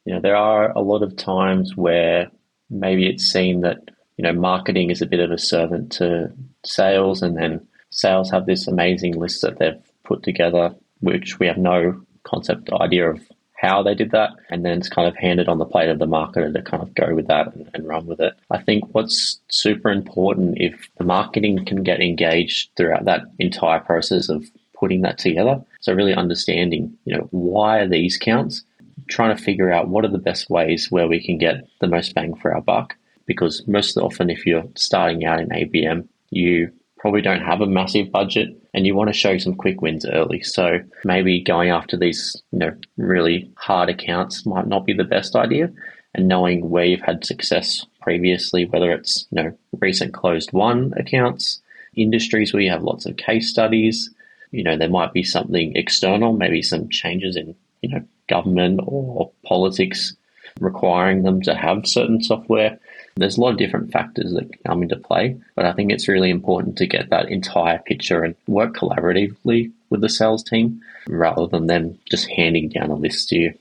you 0.04 0.14
know 0.14 0.20
there 0.20 0.36
are 0.36 0.70
a 0.70 0.80
lot 0.80 1.02
of 1.02 1.16
times 1.16 1.74
where 1.74 2.30
maybe 2.70 3.08
it's 3.08 3.24
seen 3.24 3.62
that 3.62 3.78
you 4.16 4.22
know 4.22 4.32
marketing 4.32 4.90
is 4.90 5.02
a 5.02 5.06
bit 5.06 5.20
of 5.20 5.32
a 5.32 5.38
servant 5.38 5.92
to 5.92 6.30
sales, 6.64 7.22
and 7.22 7.36
then 7.36 7.66
sales 7.90 8.30
have 8.30 8.46
this 8.46 8.68
amazing 8.68 9.18
list 9.18 9.40
that 9.42 9.58
they've 9.58 9.82
put 10.04 10.22
together, 10.22 10.74
which 11.00 11.40
we 11.40 11.46
have 11.46 11.58
no 11.58 12.02
concept 12.24 12.70
idea 12.72 13.10
of 13.10 13.20
how 13.56 13.82
they 13.82 13.94
did 13.94 14.10
that, 14.10 14.30
and 14.50 14.64
then 14.64 14.78
it's 14.78 14.88
kind 14.88 15.08
of 15.08 15.16
handed 15.16 15.48
on 15.48 15.58
the 15.58 15.64
plate 15.64 15.88
of 15.88 15.98
the 15.98 16.06
marketer 16.06 16.52
to 16.52 16.62
kind 16.62 16.82
of 16.82 16.94
go 16.94 17.14
with 17.14 17.26
that 17.28 17.54
and, 17.54 17.70
and, 17.74 17.88
run 17.88 18.06
with 18.06 18.20
it. 18.20 18.34
I 18.50 18.62
think 18.62 18.94
what's 18.94 19.40
super 19.48 19.90
important 19.90 20.58
if 20.58 20.88
the 20.98 21.04
marketing 21.04 21.64
can 21.64 21.82
get 21.82 22.00
engaged 22.00 22.70
throughout 22.76 23.06
that 23.06 23.22
entire 23.38 23.80
process 23.80 24.28
of 24.28 24.44
putting 24.74 25.02
that 25.02 25.18
together. 25.18 25.64
So 25.80 25.94
really 25.94 26.14
understanding, 26.14 26.96
you 27.04 27.16
know, 27.16 27.28
why 27.30 27.78
are 27.78 27.88
these 27.88 28.18
counts? 28.18 28.62
Trying 29.08 29.36
to 29.36 29.42
figure 29.42 29.72
out 29.72 29.88
what 29.88 30.04
are 30.04 30.10
the 30.10 30.18
best 30.18 30.50
ways 30.50 30.90
where 30.90 31.08
we 31.08 31.24
can 31.24 31.38
get 31.38 31.66
the 31.80 31.86
most 31.86 32.14
bang 32.14 32.34
for 32.34 32.54
our 32.54 32.60
buck. 32.60 32.96
Because 33.26 33.66
most 33.66 33.96
often, 33.96 34.30
if 34.30 34.46
you're 34.46 34.64
starting 34.76 35.24
out 35.24 35.40
in 35.40 35.48
ABM, 35.48 36.06
you 36.30 36.72
probably 36.98 37.22
don't 37.22 37.42
have 37.42 37.60
a 37.60 37.66
massive 37.66 38.10
budget 38.10 38.48
and 38.74 38.86
you 38.86 38.94
want 38.94 39.08
to 39.08 39.14
show 39.14 39.38
some 39.38 39.54
quick 39.54 39.80
wins 39.80 40.06
early. 40.06 40.42
So 40.42 40.78
maybe 41.04 41.40
going 41.40 41.70
after 41.70 41.96
these, 41.96 42.42
you 42.52 42.58
know, 42.58 42.74
really 42.96 43.50
hard 43.56 43.88
accounts 43.88 44.46
might 44.46 44.66
not 44.66 44.86
be 44.86 44.92
the 44.92 45.04
best 45.04 45.36
idea. 45.36 45.70
And 46.14 46.28
knowing 46.28 46.70
where 46.70 46.84
you've 46.84 47.02
had 47.02 47.24
success 47.24 47.84
previously, 48.00 48.64
whether 48.64 48.92
it's, 48.92 49.26
you 49.30 49.42
know, 49.42 49.58
recent 49.78 50.14
closed 50.14 50.52
won 50.52 50.94
accounts, 50.96 51.60
industries 51.94 52.52
where 52.52 52.62
you 52.62 52.70
have 52.70 52.82
lots 52.82 53.06
of 53.06 53.16
case 53.16 53.50
studies, 53.50 54.10
you 54.50 54.62
know, 54.62 54.76
there 54.76 54.88
might 54.88 55.12
be 55.12 55.22
something 55.22 55.76
external, 55.76 56.32
maybe 56.32 56.62
some 56.62 56.88
changes 56.88 57.36
in, 57.36 57.54
you 57.82 57.90
know, 57.90 58.02
government 58.28 58.80
or 58.84 59.30
politics 59.44 60.16
requiring 60.60 61.22
them 61.22 61.42
to 61.42 61.54
have 61.54 61.86
certain 61.86 62.22
software 62.22 62.78
there's 63.16 63.38
a 63.38 63.40
lot 63.40 63.52
of 63.52 63.58
different 63.58 63.90
factors 63.90 64.32
that 64.34 64.50
come 64.64 64.82
into 64.82 64.96
play, 64.96 65.36
but 65.54 65.64
I 65.64 65.72
think 65.72 65.90
it's 65.90 66.06
really 66.06 66.30
important 66.30 66.76
to 66.78 66.86
get 66.86 67.08
that 67.10 67.30
entire 67.30 67.78
picture 67.78 68.22
and 68.22 68.34
work 68.46 68.76
collaboratively 68.76 69.72
with 69.88 70.02
the 70.02 70.08
sales 70.08 70.42
team 70.42 70.82
rather 71.08 71.46
than 71.46 71.66
them 71.66 71.98
just 72.10 72.28
handing 72.28 72.68
down 72.68 72.90
a 72.90 72.94
list 72.94 73.30
to 73.30 73.36
you. 73.36 73.54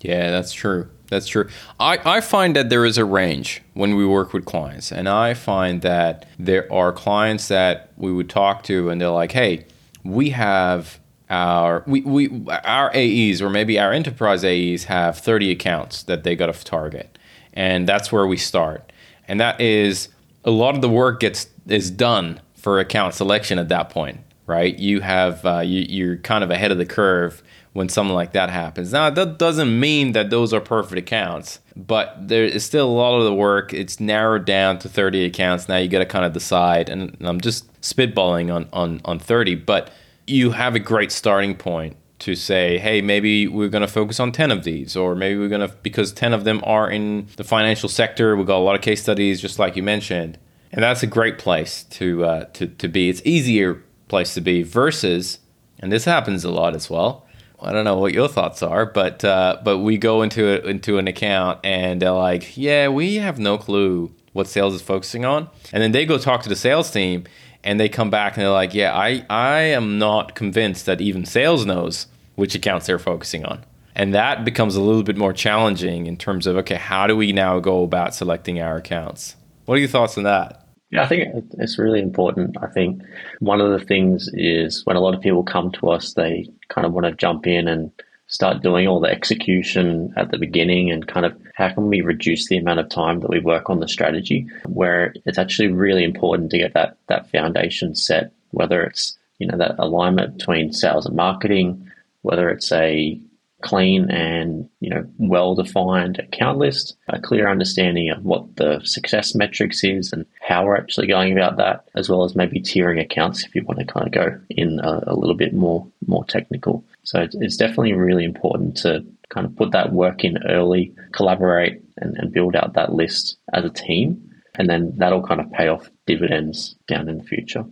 Yeah, 0.00 0.30
that's 0.30 0.52
true. 0.52 0.88
That's 1.08 1.26
true. 1.26 1.48
I, 1.78 1.98
I 2.04 2.20
find 2.22 2.56
that 2.56 2.70
there 2.70 2.86
is 2.86 2.96
a 2.96 3.04
range 3.04 3.62
when 3.74 3.94
we 3.94 4.06
work 4.06 4.32
with 4.32 4.46
clients, 4.46 4.90
and 4.90 5.08
I 5.08 5.34
find 5.34 5.82
that 5.82 6.26
there 6.38 6.70
are 6.72 6.92
clients 6.92 7.48
that 7.48 7.92
we 7.96 8.10
would 8.10 8.30
talk 8.30 8.62
to, 8.64 8.88
and 8.88 9.00
they're 9.00 9.10
like, 9.10 9.32
"Hey, 9.32 9.66
we 10.02 10.30
have 10.30 10.98
our 11.28 11.84
we, 11.86 12.00
we 12.00 12.46
our 12.48 12.90
AEs 12.94 13.42
or 13.42 13.50
maybe 13.50 13.78
our 13.78 13.92
enterprise 13.92 14.44
AEs 14.44 14.84
have 14.84 15.18
30 15.18 15.50
accounts 15.50 16.02
that 16.04 16.24
they 16.24 16.34
got 16.34 16.52
to 16.52 16.64
target, 16.64 17.18
and 17.52 17.86
that's 17.86 18.10
where 18.10 18.26
we 18.26 18.38
start 18.38 18.90
and 19.28 19.40
that 19.40 19.60
is 19.60 20.08
a 20.44 20.50
lot 20.50 20.74
of 20.74 20.80
the 20.80 20.88
work 20.88 21.20
gets 21.20 21.48
is 21.66 21.90
done 21.90 22.40
for 22.54 22.78
account 22.78 23.14
selection 23.14 23.58
at 23.58 23.68
that 23.68 23.90
point, 23.90 24.20
right? 24.46 24.78
You 24.78 25.00
have 25.00 25.44
uh, 25.44 25.60
you, 25.60 25.84
you're 25.88 26.16
kind 26.18 26.44
of 26.44 26.50
ahead 26.50 26.72
of 26.72 26.78
the 26.78 26.86
curve 26.86 27.42
when 27.72 27.88
something 27.88 28.14
like 28.14 28.32
that 28.32 28.50
happens. 28.50 28.92
Now 28.92 29.10
that 29.10 29.38
doesn't 29.38 29.78
mean 29.78 30.12
that 30.12 30.30
those 30.30 30.52
are 30.52 30.60
perfect 30.60 30.98
accounts, 30.98 31.60
but 31.74 32.16
there 32.28 32.44
is 32.44 32.64
still 32.64 32.88
a 32.88 32.92
lot 32.92 33.18
of 33.18 33.24
the 33.24 33.34
work. 33.34 33.74
It's 33.74 33.98
narrowed 34.00 34.44
down 34.44 34.78
to 34.80 34.88
30 34.88 35.24
accounts. 35.24 35.68
Now 35.68 35.76
you 35.76 35.88
got 35.88 35.98
to 35.98 36.06
kind 36.06 36.24
of 36.24 36.32
decide, 36.32 36.88
and 36.88 37.16
I'm 37.20 37.40
just 37.40 37.70
spitballing 37.80 38.54
on 38.54 38.68
on 38.72 39.00
on 39.04 39.18
30, 39.18 39.56
but 39.56 39.90
you 40.26 40.52
have 40.52 40.74
a 40.74 40.80
great 40.80 41.12
starting 41.12 41.54
point 41.54 41.96
to 42.20 42.34
say, 42.34 42.78
hey, 42.78 43.00
maybe 43.00 43.46
we're 43.48 43.68
going 43.68 43.82
to 43.82 43.88
focus 43.88 44.20
on 44.20 44.32
10 44.32 44.50
of 44.50 44.64
these, 44.64 44.96
or 44.96 45.14
maybe 45.14 45.38
we're 45.38 45.48
going 45.48 45.68
to, 45.68 45.74
because 45.82 46.12
10 46.12 46.32
of 46.32 46.44
them 46.44 46.60
are 46.64 46.90
in 46.90 47.26
the 47.36 47.44
financial 47.44 47.88
sector. 47.88 48.36
We've 48.36 48.46
got 48.46 48.58
a 48.58 48.64
lot 48.64 48.76
of 48.76 48.82
case 48.82 49.02
studies, 49.02 49.40
just 49.40 49.58
like 49.58 49.76
you 49.76 49.82
mentioned. 49.82 50.38
And 50.72 50.82
that's 50.82 51.02
a 51.02 51.06
great 51.06 51.38
place 51.38 51.84
to, 51.84 52.24
uh, 52.24 52.44
to, 52.54 52.66
to 52.66 52.88
be. 52.88 53.08
It's 53.08 53.22
easier 53.24 53.82
place 54.08 54.34
to 54.34 54.40
be 54.40 54.62
versus, 54.62 55.38
and 55.78 55.92
this 55.92 56.04
happens 56.04 56.44
a 56.44 56.50
lot 56.50 56.74
as 56.74 56.88
well. 56.88 57.26
I 57.60 57.72
don't 57.72 57.84
know 57.84 57.96
what 57.96 58.12
your 58.12 58.28
thoughts 58.28 58.62
are, 58.62 58.84
but 58.84 59.24
uh, 59.24 59.58
but 59.64 59.78
we 59.78 59.96
go 59.96 60.22
into 60.22 60.46
a, 60.46 60.68
into 60.68 60.98
an 60.98 61.08
account 61.08 61.60
and 61.64 62.02
they're 62.02 62.10
like, 62.10 62.56
yeah, 62.56 62.88
we 62.88 63.16
have 63.16 63.38
no 63.38 63.56
clue 63.56 64.12
what 64.32 64.48
sales 64.48 64.74
is 64.74 64.82
focusing 64.82 65.24
on, 65.24 65.48
and 65.72 65.82
then 65.82 65.92
they 65.92 66.04
go 66.04 66.18
talk 66.18 66.42
to 66.42 66.48
the 66.48 66.56
sales 66.56 66.90
team 66.90 67.24
and 67.64 67.80
they 67.80 67.88
come 67.88 68.10
back 68.10 68.36
and 68.36 68.42
they're 68.44 68.52
like, 68.52 68.74
yeah, 68.74 68.94
I 68.94 69.24
I 69.28 69.60
am 69.60 69.98
not 69.98 70.34
convinced 70.36 70.86
that 70.86 71.00
even 71.00 71.24
sales 71.24 71.66
knows 71.66 72.06
which 72.36 72.54
accounts 72.54 72.86
they're 72.86 72.98
focusing 72.98 73.44
on. 73.44 73.64
And 73.96 74.14
that 74.14 74.44
becomes 74.44 74.74
a 74.76 74.80
little 74.80 75.04
bit 75.04 75.16
more 75.16 75.32
challenging 75.32 76.06
in 76.06 76.16
terms 76.16 76.46
of, 76.46 76.56
okay, 76.58 76.74
how 76.74 77.06
do 77.06 77.16
we 77.16 77.32
now 77.32 77.60
go 77.60 77.84
about 77.84 78.14
selecting 78.14 78.60
our 78.60 78.76
accounts? 78.76 79.36
What 79.66 79.76
are 79.76 79.78
your 79.78 79.88
thoughts 79.88 80.18
on 80.18 80.24
that? 80.24 80.66
Yeah, 80.90 81.02
I 81.02 81.06
think 81.06 81.44
it's 81.58 81.78
really 81.78 82.00
important. 82.00 82.56
I 82.60 82.66
think 82.66 83.02
one 83.40 83.60
of 83.60 83.70
the 83.78 83.84
things 83.84 84.28
is 84.32 84.84
when 84.84 84.96
a 84.96 85.00
lot 85.00 85.14
of 85.14 85.20
people 85.20 85.42
come 85.42 85.72
to 85.72 85.88
us, 85.90 86.14
they 86.14 86.48
kind 86.68 86.86
of 86.86 86.92
want 86.92 87.06
to 87.06 87.12
jump 87.12 87.46
in 87.46 87.66
and 87.68 87.90
start 88.34 88.64
doing 88.64 88.88
all 88.88 88.98
the 88.98 89.08
execution 89.08 90.12
at 90.16 90.32
the 90.32 90.38
beginning 90.38 90.90
and 90.90 91.06
kind 91.06 91.24
of 91.24 91.40
how 91.54 91.68
can 91.72 91.86
we 91.86 92.00
reduce 92.00 92.48
the 92.48 92.56
amount 92.56 92.80
of 92.80 92.88
time 92.88 93.20
that 93.20 93.30
we 93.30 93.38
work 93.38 93.70
on 93.70 93.78
the 93.78 93.86
strategy 93.86 94.44
where 94.66 95.14
it's 95.24 95.38
actually 95.38 95.68
really 95.68 96.02
important 96.02 96.50
to 96.50 96.58
get 96.58 96.74
that 96.74 96.96
that 97.06 97.30
foundation 97.30 97.94
set 97.94 98.32
whether 98.50 98.82
it's 98.82 99.16
you 99.38 99.46
know 99.46 99.56
that 99.56 99.76
alignment 99.78 100.36
between 100.36 100.72
sales 100.72 101.06
and 101.06 101.14
marketing 101.14 101.88
whether 102.22 102.50
it's 102.50 102.72
a 102.72 103.20
clean 103.64 104.10
and 104.10 104.68
you 104.80 104.90
know 104.90 105.04
well 105.18 105.54
defined 105.54 106.18
account 106.18 106.58
list, 106.58 106.96
a 107.08 107.18
clear 107.18 107.50
understanding 107.50 108.10
of 108.10 108.22
what 108.22 108.56
the 108.56 108.80
success 108.84 109.34
metrics 109.34 109.82
is 109.82 110.12
and 110.12 110.26
how 110.46 110.64
we're 110.64 110.76
actually 110.76 111.06
going 111.06 111.32
about 111.32 111.56
that, 111.56 111.88
as 111.96 112.08
well 112.08 112.24
as 112.24 112.36
maybe 112.36 112.60
tiering 112.60 113.00
accounts 113.00 113.44
if 113.44 113.54
you 113.54 113.64
want 113.64 113.80
to 113.80 113.86
kind 113.86 114.06
of 114.06 114.12
go 114.12 114.38
in 114.50 114.78
a, 114.80 115.00
a 115.08 115.16
little 115.16 115.34
bit 115.34 115.54
more 115.54 115.86
more 116.06 116.24
technical. 116.26 116.84
So 117.02 117.20
it's, 117.20 117.34
it's, 117.40 117.56
definitely 117.56 117.92
really 117.92 118.24
important 118.24 118.76
to 118.78 119.04
kind 119.28 119.46
of 119.46 119.56
put 119.56 119.72
that 119.72 119.92
work 119.92 120.24
in 120.24 120.38
early, 120.48 120.94
collaborate 121.12 121.82
and, 121.98 122.16
and 122.16 122.32
build 122.32 122.56
out 122.56 122.74
that 122.74 122.92
list 122.92 123.36
as 123.52 123.64
a 123.64 123.70
team, 123.70 124.30
and 124.58 124.68
then 124.68 124.92
that'll 124.96 125.26
kind 125.26 125.40
of 125.40 125.50
pay 125.52 125.68
off 125.68 125.90
dividends 126.06 126.76
down 126.86 127.08
in 127.08 127.18
the 127.18 127.24
future. 127.24 127.64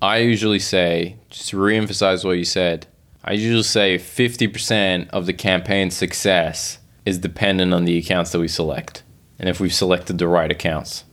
I 0.00 0.18
usually 0.18 0.58
say, 0.58 1.16
just 1.30 1.50
to 1.50 1.56
reemphasize 1.56 2.24
what 2.24 2.38
you 2.38 2.44
said, 2.44 2.88
I 3.24 3.32
usually 3.32 3.62
say 3.62 3.98
50% 3.98 5.10
of 5.10 5.26
the 5.26 5.32
campaign 5.32 5.90
success 5.90 6.78
is 7.04 7.18
dependent 7.18 7.72
on 7.72 7.84
the 7.84 7.98
accounts 7.98 8.32
that 8.32 8.40
we 8.40 8.48
select 8.48 9.02
and 9.38 9.48
if 9.48 9.60
we've 9.60 9.74
selected 9.74 10.18
the 10.18 10.28
right 10.28 10.50
accounts. 10.50 11.04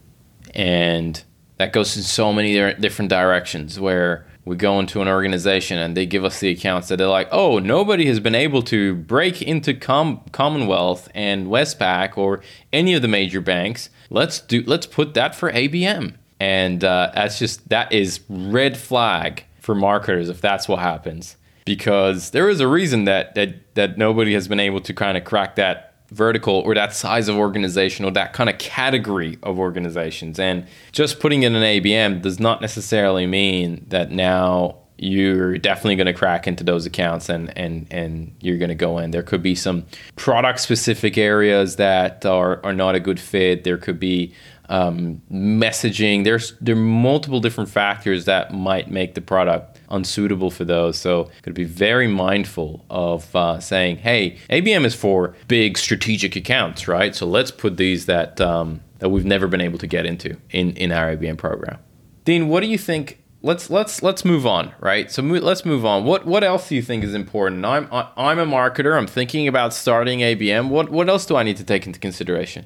And 0.53 1.21
that 1.57 1.73
goes 1.73 1.95
in 1.95 2.03
so 2.03 2.33
many 2.33 2.53
different 2.75 3.09
directions 3.09 3.79
where 3.79 4.25
we 4.45 4.55
go 4.55 4.79
into 4.79 5.01
an 5.01 5.07
organization 5.07 5.77
and 5.77 5.95
they 5.95 6.07
give 6.07 6.25
us 6.25 6.39
the 6.39 6.49
accounts 6.49 6.87
that 6.87 6.97
they're 6.97 7.07
like, 7.07 7.27
oh, 7.31 7.59
nobody 7.59 8.07
has 8.07 8.19
been 8.19 8.35
able 8.35 8.63
to 8.63 8.95
break 8.95 9.41
into 9.41 9.75
Com- 9.75 10.21
Commonwealth 10.31 11.09
and 11.13 11.47
Westpac 11.47 12.17
or 12.17 12.41
any 12.73 12.95
of 12.95 13.03
the 13.03 13.07
major 13.07 13.41
banks. 13.41 13.89
Let's 14.09 14.39
do. 14.39 14.63
Let's 14.65 14.87
put 14.87 15.13
that 15.13 15.35
for 15.35 15.51
ABM, 15.51 16.15
and 16.39 16.83
uh, 16.83 17.11
that's 17.13 17.37
just 17.37 17.69
that 17.69 17.91
is 17.91 18.21
red 18.27 18.75
flag 18.75 19.43
for 19.59 19.75
marketers 19.75 20.29
if 20.29 20.41
that's 20.41 20.67
what 20.67 20.79
happens 20.79 21.35
because 21.69 22.31
there 22.31 22.49
is 22.49 22.59
a 22.61 22.67
reason 22.67 23.03
that 23.03 23.35
that 23.35 23.75
that 23.75 23.95
nobody 23.95 24.33
has 24.33 24.47
been 24.47 24.59
able 24.59 24.81
to 24.81 24.91
kind 24.91 25.15
of 25.15 25.23
crack 25.23 25.55
that 25.55 25.93
vertical 26.09 26.55
or 26.65 26.73
that 26.73 26.95
size 26.95 27.27
of 27.27 27.35
organization 27.35 28.05
or 28.05 28.09
that 28.09 28.33
kind 28.33 28.49
of 28.49 28.57
category 28.57 29.38
of 29.43 29.59
organizations. 29.59 30.39
And 30.39 30.65
just 30.91 31.19
putting 31.19 31.43
in 31.43 31.53
an 31.53 31.61
ABM 31.61 32.23
does 32.23 32.39
not 32.39 32.59
necessarily 32.59 33.27
mean 33.27 33.85
that 33.89 34.09
now 34.09 34.77
you're 34.97 35.59
definitely 35.59 35.95
going 35.95 36.07
to 36.07 36.13
crack 36.13 36.47
into 36.47 36.63
those 36.63 36.88
accounts 36.88 37.29
and 37.29 37.55
and 37.55 37.85
and 37.91 38.35
you're 38.41 38.57
going 38.57 38.69
to 38.69 38.75
go 38.88 38.97
in. 38.97 39.11
There 39.11 39.21
could 39.21 39.43
be 39.43 39.53
some 39.53 39.85
product 40.15 40.61
specific 40.61 41.19
areas 41.19 41.75
that 41.75 42.25
are 42.25 42.65
are 42.65 42.73
not 42.73 42.95
a 42.95 42.99
good 42.99 43.19
fit. 43.19 43.63
There 43.63 43.77
could 43.77 43.99
be 43.99 44.33
um, 44.69 45.21
messaging. 45.31 46.23
There's 46.23 46.53
there 46.61 46.75
are 46.75 46.79
multiple 46.79 47.39
different 47.39 47.69
factors 47.69 48.25
that 48.25 48.55
might 48.55 48.89
make 48.89 49.13
the 49.13 49.21
product 49.21 49.68
unsuitable 49.89 50.51
for 50.51 50.65
those. 50.65 50.98
So, 50.98 51.24
got 51.24 51.46
to 51.46 51.53
be 51.53 51.63
very 51.63 52.08
mindful 52.08 52.86
of 52.89 53.36
uh, 53.36 53.60
saying, 53.60 53.98
"Hey, 53.98 54.38
ABM 54.50 54.86
is 54.86 54.96
for 54.96 55.36
big 55.48 55.77
strategic 55.77 56.36
accounts, 56.36 56.88
right? 56.88 57.15
So 57.15 57.25
let's 57.25 57.51
put 57.51 57.77
these 57.77 58.05
that 58.05 58.39
um, 58.41 58.81
that 59.00 59.10
we've 59.10 59.25
never 59.25 59.48
been 59.48 59.62
able 59.62 59.79
to 59.79 59.88
get 59.88 60.05
into 60.05 60.38
in 60.50 60.72
in 60.74 60.91
our 60.91 61.15
ABM 61.15 61.38
program." 61.38 61.79
Dean, 62.25 62.48
what 62.48 62.62
do 62.62 62.67
you 62.67 62.77
think? 62.77 63.24
Let's 63.41 63.69
let's 63.69 64.03
let's 64.03 64.25
move 64.25 64.46
on, 64.46 64.74
right? 64.79 65.10
So 65.10 65.22
mo- 65.22 65.39
let's 65.39 65.65
move 65.65 65.86
on. 65.86 66.03
What 66.03 66.25
what 66.25 66.43
else 66.43 66.69
do 66.69 66.75
you 66.75 66.81
think 66.81 67.03
is 67.03 67.13
important? 67.13 67.65
I'm 67.65 67.88
I'm 67.91 68.38
a 68.38 68.46
marketer. 68.46 68.98
I'm 68.98 69.08
thinking 69.08 69.48
about 69.48 69.74
starting 69.74 70.19
ABM. 70.19 70.69
What 70.69 70.89
what 70.89 71.10
else 71.10 71.25
do 71.25 71.38
I 71.38 71.43
need 71.43 71.58
to 71.58 71.63
take 71.63 71.88
into 71.88 72.00
consideration? 72.00 72.65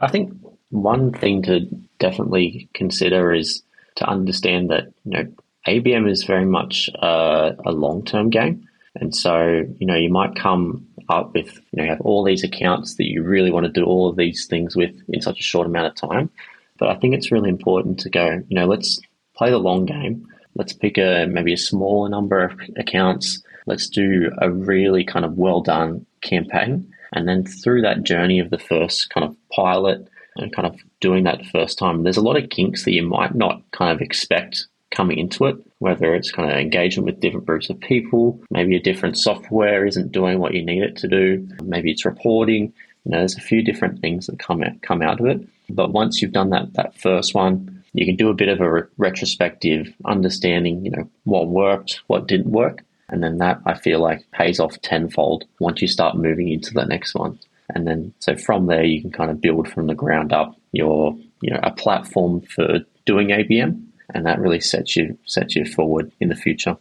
I 0.00 0.08
think 0.08 0.32
one 0.70 1.12
thing 1.12 1.42
to 1.42 1.60
definitely 1.98 2.68
consider 2.74 3.32
is 3.32 3.62
to 3.96 4.08
understand 4.08 4.70
that 4.70 4.84
you 5.04 5.12
know 5.12 5.32
ABM 5.66 6.10
is 6.10 6.24
very 6.24 6.44
much 6.44 6.90
a, 6.94 7.56
a 7.64 7.72
long 7.72 8.04
term 8.04 8.30
game, 8.30 8.68
and 8.94 9.14
so 9.14 9.62
you 9.78 9.86
know 9.86 9.96
you 9.96 10.10
might 10.10 10.34
come 10.34 10.86
up 11.08 11.34
with 11.34 11.60
you 11.72 11.82
know 11.82 11.88
have 11.88 12.00
all 12.00 12.24
these 12.24 12.44
accounts 12.44 12.96
that 12.96 13.08
you 13.08 13.22
really 13.22 13.50
want 13.50 13.66
to 13.66 13.72
do 13.72 13.84
all 13.84 14.08
of 14.08 14.16
these 14.16 14.46
things 14.46 14.76
with 14.76 14.94
in 15.08 15.20
such 15.20 15.40
a 15.40 15.44
short 15.44 15.66
amount 15.66 15.86
of 15.86 15.94
time. 15.94 16.30
But 16.78 16.88
I 16.88 16.96
think 16.96 17.14
it's 17.14 17.30
really 17.30 17.48
important 17.48 18.00
to 18.00 18.10
go 18.10 18.42
you 18.48 18.56
know 18.56 18.66
let's 18.66 19.00
play 19.36 19.50
the 19.50 19.58
long 19.58 19.86
game. 19.86 20.26
Let's 20.54 20.72
pick 20.72 20.98
a 20.98 21.26
maybe 21.26 21.52
a 21.52 21.58
smaller 21.58 22.08
number 22.08 22.44
of 22.44 22.58
accounts. 22.76 23.42
Let's 23.66 23.88
do 23.88 24.30
a 24.38 24.50
really 24.50 25.04
kind 25.04 25.24
of 25.24 25.38
well 25.38 25.60
done 25.60 26.06
campaign. 26.20 26.92
And 27.12 27.28
then 27.28 27.44
through 27.44 27.82
that 27.82 28.02
journey 28.02 28.38
of 28.38 28.50
the 28.50 28.58
first 28.58 29.10
kind 29.10 29.24
of 29.24 29.36
pilot 29.54 30.08
and 30.36 30.54
kind 30.54 30.66
of 30.66 30.80
doing 31.00 31.24
that 31.24 31.44
first 31.46 31.78
time, 31.78 32.02
there's 32.02 32.16
a 32.16 32.22
lot 32.22 32.42
of 32.42 32.50
kinks 32.50 32.84
that 32.84 32.92
you 32.92 33.02
might 33.02 33.34
not 33.34 33.62
kind 33.70 33.92
of 33.92 34.00
expect 34.00 34.66
coming 34.92 35.18
into 35.18 35.46
it, 35.46 35.56
whether 35.78 36.14
it's 36.14 36.30
kind 36.30 36.50
of 36.50 36.56
engagement 36.56 37.06
with 37.06 37.20
different 37.20 37.46
groups 37.46 37.70
of 37.70 37.80
people, 37.80 38.40
maybe 38.50 38.76
a 38.76 38.82
different 38.82 39.18
software 39.18 39.84
isn't 39.84 40.12
doing 40.12 40.38
what 40.38 40.54
you 40.54 40.64
need 40.64 40.82
it 40.82 40.96
to 40.98 41.08
do, 41.08 41.48
maybe 41.64 41.90
it's 41.90 42.04
reporting. 42.04 42.72
You 43.04 43.10
know, 43.10 43.18
there's 43.18 43.36
a 43.36 43.40
few 43.40 43.64
different 43.64 44.00
things 44.00 44.26
that 44.26 44.38
come 44.38 44.62
out, 44.62 44.80
come 44.82 45.02
out 45.02 45.18
of 45.18 45.26
it. 45.26 45.48
But 45.68 45.92
once 45.92 46.22
you've 46.22 46.32
done 46.32 46.50
that 46.50 46.74
that 46.74 46.96
first 46.96 47.34
one, 47.34 47.82
you 47.94 48.06
can 48.06 48.16
do 48.16 48.28
a 48.28 48.34
bit 48.34 48.48
of 48.48 48.60
a 48.60 48.70
re- 48.70 48.82
retrospective 48.96 49.92
understanding, 50.04 50.84
you 50.84 50.90
know, 50.92 51.08
what 51.24 51.48
worked, 51.48 52.00
what 52.06 52.28
didn't 52.28 52.52
work, 52.52 52.84
and 53.08 53.22
then 53.22 53.38
that 53.38 53.60
I 53.66 53.74
feel 53.74 54.00
like 54.00 54.30
pays 54.32 54.60
off 54.60 54.80
tenfold 54.82 55.44
once 55.58 55.82
you 55.82 55.88
start 55.88 56.16
moving 56.16 56.48
into 56.48 56.72
the 56.72 56.84
next 56.84 57.14
one. 57.14 57.38
And 57.74 57.86
then 57.86 58.14
so 58.18 58.36
from 58.36 58.66
there 58.66 58.84
you 58.84 59.00
can 59.00 59.10
kind 59.10 59.30
of 59.30 59.40
build 59.40 59.68
from 59.68 59.86
the 59.86 59.94
ground 59.94 60.32
up 60.32 60.54
your 60.72 61.16
you 61.40 61.50
know 61.50 61.60
a 61.62 61.70
platform 61.70 62.42
for 62.42 62.80
doing 63.04 63.28
ABM, 63.28 63.82
and 64.14 64.26
that 64.26 64.38
really 64.38 64.60
sets 64.60 64.96
you 64.96 65.18
sets 65.24 65.56
you 65.56 65.64
forward 65.64 66.12
in 66.20 66.28
the 66.28 66.36
future. 66.36 66.76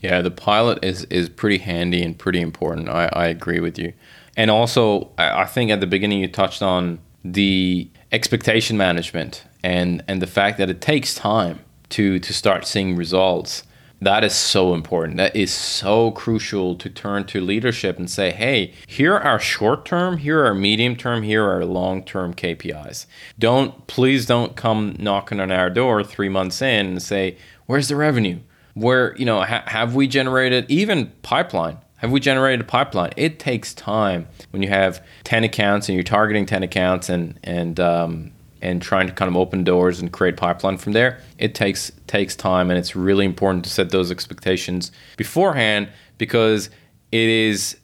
Yeah, 0.00 0.20
the 0.20 0.30
pilot 0.30 0.84
is 0.84 1.04
is 1.04 1.28
pretty 1.28 1.58
handy 1.58 2.02
and 2.02 2.18
pretty 2.18 2.40
important. 2.40 2.88
I, 2.88 3.08
I 3.12 3.26
agree 3.26 3.60
with 3.60 3.78
you. 3.78 3.92
And 4.36 4.50
also, 4.50 5.10
I 5.16 5.44
think 5.44 5.70
at 5.70 5.80
the 5.80 5.86
beginning 5.86 6.20
you 6.20 6.28
touched 6.28 6.62
on 6.62 6.98
the 7.24 7.88
expectation 8.12 8.76
management 8.76 9.44
and 9.62 10.02
and 10.06 10.20
the 10.20 10.26
fact 10.26 10.58
that 10.58 10.68
it 10.68 10.80
takes 10.80 11.14
time 11.14 11.60
to 11.90 12.18
to 12.18 12.32
start 12.34 12.66
seeing 12.66 12.96
results 12.96 13.62
that 14.04 14.24
is 14.24 14.34
so 14.34 14.74
important. 14.74 15.16
That 15.16 15.34
is 15.34 15.52
so 15.52 16.10
crucial 16.10 16.74
to 16.76 16.90
turn 16.90 17.24
to 17.26 17.40
leadership 17.40 17.98
and 17.98 18.08
say, 18.10 18.30
hey, 18.30 18.72
here 18.86 19.16
are 19.16 19.38
short 19.38 19.84
term, 19.84 20.18
here 20.18 20.44
are 20.44 20.54
medium 20.54 20.96
term, 20.96 21.22
here 21.22 21.44
are 21.44 21.64
long 21.64 22.02
term 22.04 22.34
KPIs. 22.34 23.06
Don't, 23.38 23.86
please 23.86 24.26
don't 24.26 24.56
come 24.56 24.96
knocking 24.98 25.40
on 25.40 25.50
our 25.50 25.70
door 25.70 26.04
three 26.04 26.28
months 26.28 26.62
in 26.62 26.86
and 26.86 27.02
say, 27.02 27.36
where's 27.66 27.88
the 27.88 27.96
revenue? 27.96 28.40
Where, 28.74 29.16
you 29.16 29.24
know, 29.24 29.42
ha- 29.42 29.64
have 29.66 29.94
we 29.94 30.08
generated 30.08 30.66
even 30.68 31.12
pipeline? 31.22 31.78
Have 31.98 32.10
we 32.10 32.20
generated 32.20 32.60
a 32.60 32.64
pipeline? 32.64 33.12
It 33.16 33.38
takes 33.38 33.72
time 33.72 34.28
when 34.50 34.62
you 34.62 34.68
have 34.68 35.02
10 35.24 35.44
accounts 35.44 35.88
and 35.88 35.94
you're 35.94 36.02
targeting 36.02 36.44
10 36.44 36.62
accounts 36.62 37.08
and, 37.08 37.38
and, 37.42 37.80
um, 37.80 38.32
and 38.64 38.82
trying 38.82 39.06
to 39.06 39.12
kind 39.12 39.28
of 39.28 39.36
open 39.36 39.62
doors 39.62 40.00
and 40.00 40.12
create 40.12 40.36
pipeline 40.36 40.76
from 40.76 40.92
there 40.92 41.20
it 41.38 41.54
takes 41.54 41.92
takes 42.06 42.34
time 42.34 42.70
and 42.70 42.78
it's 42.78 42.96
really 42.96 43.24
important 43.24 43.64
to 43.64 43.70
set 43.70 43.90
those 43.90 44.10
expectations 44.10 44.90
beforehand 45.16 45.88
because 46.18 46.70
it 47.12 47.28
is 47.28 47.76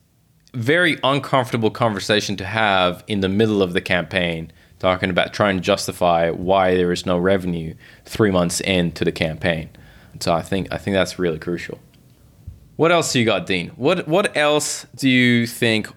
very 0.55 0.99
uncomfortable 1.05 1.71
conversation 1.71 2.37
to 2.37 2.45
have 2.45 3.05
in 3.07 3.21
the 3.21 3.29
middle 3.29 3.63
of 3.63 3.73
the 3.73 3.81
campaign 3.81 4.51
talking 4.81 5.11
about 5.11 5.33
trying 5.33 5.57
to 5.57 5.63
justify 5.63 6.31
why 6.31 6.75
there 6.75 6.91
is 6.91 7.07
no 7.07 7.19
revenue 7.19 7.75
3 8.07 8.31
months 8.31 8.61
into 8.63 9.05
the 9.05 9.13
campaign. 9.13 9.69
So 10.21 10.33
i 10.33 10.43
think 10.43 10.73
i 10.73 10.79
think 10.79 10.95
that's 10.95 11.19
really 11.19 11.39
crucial. 11.39 11.79
What 12.77 12.91
else 12.91 13.13
do 13.13 13.21
you 13.21 13.27
got 13.27 13.47
dean? 13.47 13.69
What 13.77 14.09
what 14.09 14.37
else 14.37 14.87
do 14.97 15.09
you 15.09 15.47
think 15.47 15.89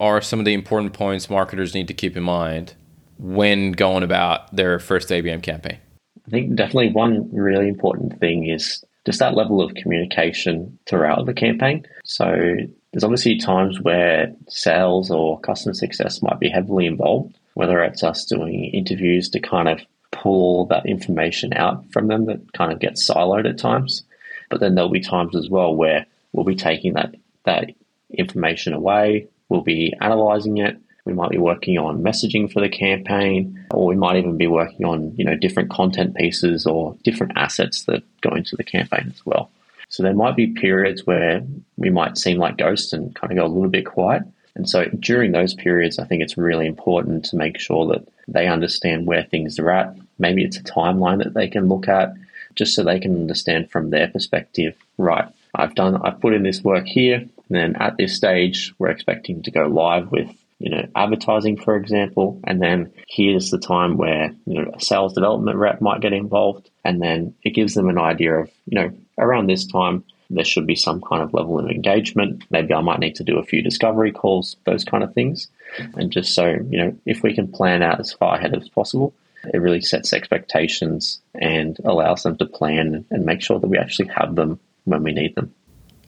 are 0.00 0.22
some 0.22 0.38
of 0.38 0.46
the 0.46 0.54
important 0.54 0.94
points 0.94 1.28
marketers 1.28 1.74
need 1.74 1.86
to 1.88 1.94
keep 1.94 2.16
in 2.16 2.22
mind 2.22 2.74
when 3.20 3.72
going 3.72 4.02
about 4.02 4.54
their 4.54 4.78
first 4.78 5.08
ABM 5.08 5.42
campaign? 5.42 5.78
I 6.26 6.30
think 6.30 6.54
definitely 6.54 6.92
one 6.92 7.28
really 7.32 7.68
important 7.68 8.18
thing 8.20 8.48
is 8.48 8.84
just 9.06 9.18
that 9.18 9.34
level 9.34 9.60
of 9.60 9.74
communication 9.74 10.78
throughout 10.86 11.26
the 11.26 11.34
campaign. 11.34 11.86
So 12.04 12.56
there's 12.92 13.04
obviously 13.04 13.38
times 13.38 13.80
where 13.80 14.32
sales 14.48 15.10
or 15.10 15.40
customer 15.40 15.74
success 15.74 16.22
might 16.22 16.40
be 16.40 16.48
heavily 16.48 16.86
involved, 16.86 17.38
whether 17.54 17.82
it's 17.82 18.02
us 18.02 18.24
doing 18.24 18.70
interviews 18.72 19.28
to 19.30 19.40
kind 19.40 19.68
of 19.68 19.80
pull 20.12 20.66
that 20.66 20.86
information 20.86 21.52
out 21.54 21.90
from 21.92 22.08
them 22.08 22.26
that 22.26 22.52
kind 22.52 22.72
of 22.72 22.80
gets 22.80 23.08
siloed 23.08 23.48
at 23.48 23.58
times. 23.58 24.02
But 24.50 24.60
then 24.60 24.74
there'll 24.74 24.90
be 24.90 25.00
times 25.00 25.36
as 25.36 25.48
well 25.48 25.74
where 25.74 26.06
we'll 26.32 26.44
be 26.44 26.56
taking 26.56 26.94
that 26.94 27.14
that 27.44 27.70
information 28.10 28.72
away, 28.72 29.28
we'll 29.48 29.62
be 29.62 29.94
analyzing 30.00 30.58
it. 30.58 30.76
We 31.10 31.16
might 31.16 31.30
be 31.30 31.38
working 31.38 31.76
on 31.76 32.02
messaging 32.02 32.50
for 32.52 32.60
the 32.60 32.68
campaign, 32.68 33.66
or 33.72 33.86
we 33.86 33.96
might 33.96 34.16
even 34.16 34.36
be 34.36 34.46
working 34.46 34.86
on, 34.86 35.14
you 35.16 35.24
know, 35.24 35.34
different 35.34 35.70
content 35.70 36.14
pieces 36.14 36.66
or 36.66 36.96
different 37.02 37.32
assets 37.36 37.84
that 37.84 38.04
go 38.20 38.30
into 38.30 38.56
the 38.56 38.64
campaign 38.64 39.12
as 39.12 39.26
well. 39.26 39.50
So 39.88 40.04
there 40.04 40.14
might 40.14 40.36
be 40.36 40.46
periods 40.48 41.04
where 41.04 41.42
we 41.76 41.90
might 41.90 42.16
seem 42.16 42.38
like 42.38 42.56
ghosts 42.56 42.92
and 42.92 43.14
kind 43.14 43.32
of 43.32 43.38
go 43.38 43.44
a 43.44 43.48
little 43.52 43.68
bit 43.68 43.86
quiet. 43.86 44.22
And 44.54 44.68
so 44.68 44.84
during 44.84 45.32
those 45.32 45.52
periods, 45.54 45.98
I 45.98 46.04
think 46.04 46.22
it's 46.22 46.38
really 46.38 46.66
important 46.66 47.24
to 47.26 47.36
make 47.36 47.58
sure 47.58 47.86
that 47.88 48.06
they 48.28 48.46
understand 48.46 49.06
where 49.06 49.24
things 49.24 49.58
are 49.58 49.70
at. 49.70 49.96
Maybe 50.18 50.44
it's 50.44 50.58
a 50.58 50.62
timeline 50.62 51.18
that 51.24 51.34
they 51.34 51.48
can 51.48 51.68
look 51.68 51.88
at 51.88 52.14
just 52.54 52.74
so 52.74 52.84
they 52.84 53.00
can 53.00 53.16
understand 53.16 53.70
from 53.70 53.90
their 53.90 54.08
perspective, 54.08 54.76
right, 54.96 55.28
I've 55.54 55.74
done, 55.74 55.96
I've 55.96 56.20
put 56.20 56.34
in 56.34 56.44
this 56.44 56.62
work 56.62 56.86
here. 56.86 57.16
And 57.16 57.30
then 57.48 57.76
at 57.76 57.96
this 57.96 58.14
stage, 58.14 58.72
we're 58.78 58.90
expecting 58.90 59.42
to 59.42 59.50
go 59.50 59.66
live 59.66 60.12
with 60.12 60.30
you 60.60 60.70
know, 60.70 60.86
advertising, 60.94 61.56
for 61.56 61.74
example, 61.74 62.38
and 62.44 62.60
then 62.62 62.92
here's 63.08 63.50
the 63.50 63.58
time 63.58 63.96
where, 63.96 64.32
you 64.46 64.62
know, 64.62 64.70
a 64.74 64.80
sales 64.80 65.14
development 65.14 65.56
rep 65.56 65.80
might 65.80 66.02
get 66.02 66.12
involved, 66.12 66.70
and 66.84 67.02
then 67.02 67.34
it 67.42 67.54
gives 67.54 67.74
them 67.74 67.88
an 67.88 67.98
idea 67.98 68.34
of, 68.34 68.50
you 68.66 68.78
know, 68.78 68.92
around 69.18 69.48
this 69.48 69.66
time, 69.66 70.04
there 70.28 70.44
should 70.44 70.66
be 70.66 70.76
some 70.76 71.00
kind 71.00 71.22
of 71.22 71.34
level 71.34 71.58
of 71.58 71.68
engagement. 71.68 72.44
Maybe 72.50 72.72
I 72.72 72.82
might 72.82 73.00
need 73.00 73.16
to 73.16 73.24
do 73.24 73.38
a 73.38 73.42
few 73.42 73.62
discovery 73.62 74.12
calls, 74.12 74.56
those 74.64 74.84
kind 74.84 75.02
of 75.02 75.12
things. 75.12 75.48
And 75.96 76.12
just 76.12 76.34
so, 76.34 76.46
you 76.68 76.78
know, 76.78 76.96
if 77.04 77.22
we 77.22 77.34
can 77.34 77.50
plan 77.50 77.82
out 77.82 77.98
as 77.98 78.12
far 78.12 78.36
ahead 78.36 78.54
as 78.54 78.68
possible, 78.68 79.12
it 79.52 79.58
really 79.58 79.80
sets 79.80 80.12
expectations 80.12 81.20
and 81.34 81.78
allows 81.84 82.22
them 82.22 82.36
to 82.36 82.46
plan 82.46 83.04
and 83.10 83.24
make 83.24 83.40
sure 83.40 83.58
that 83.58 83.66
we 83.66 83.78
actually 83.78 84.08
have 84.08 84.36
them 84.36 84.60
when 84.84 85.02
we 85.02 85.12
need 85.12 85.34
them. 85.34 85.52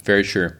Very 0.04 0.22
true. 0.22 0.50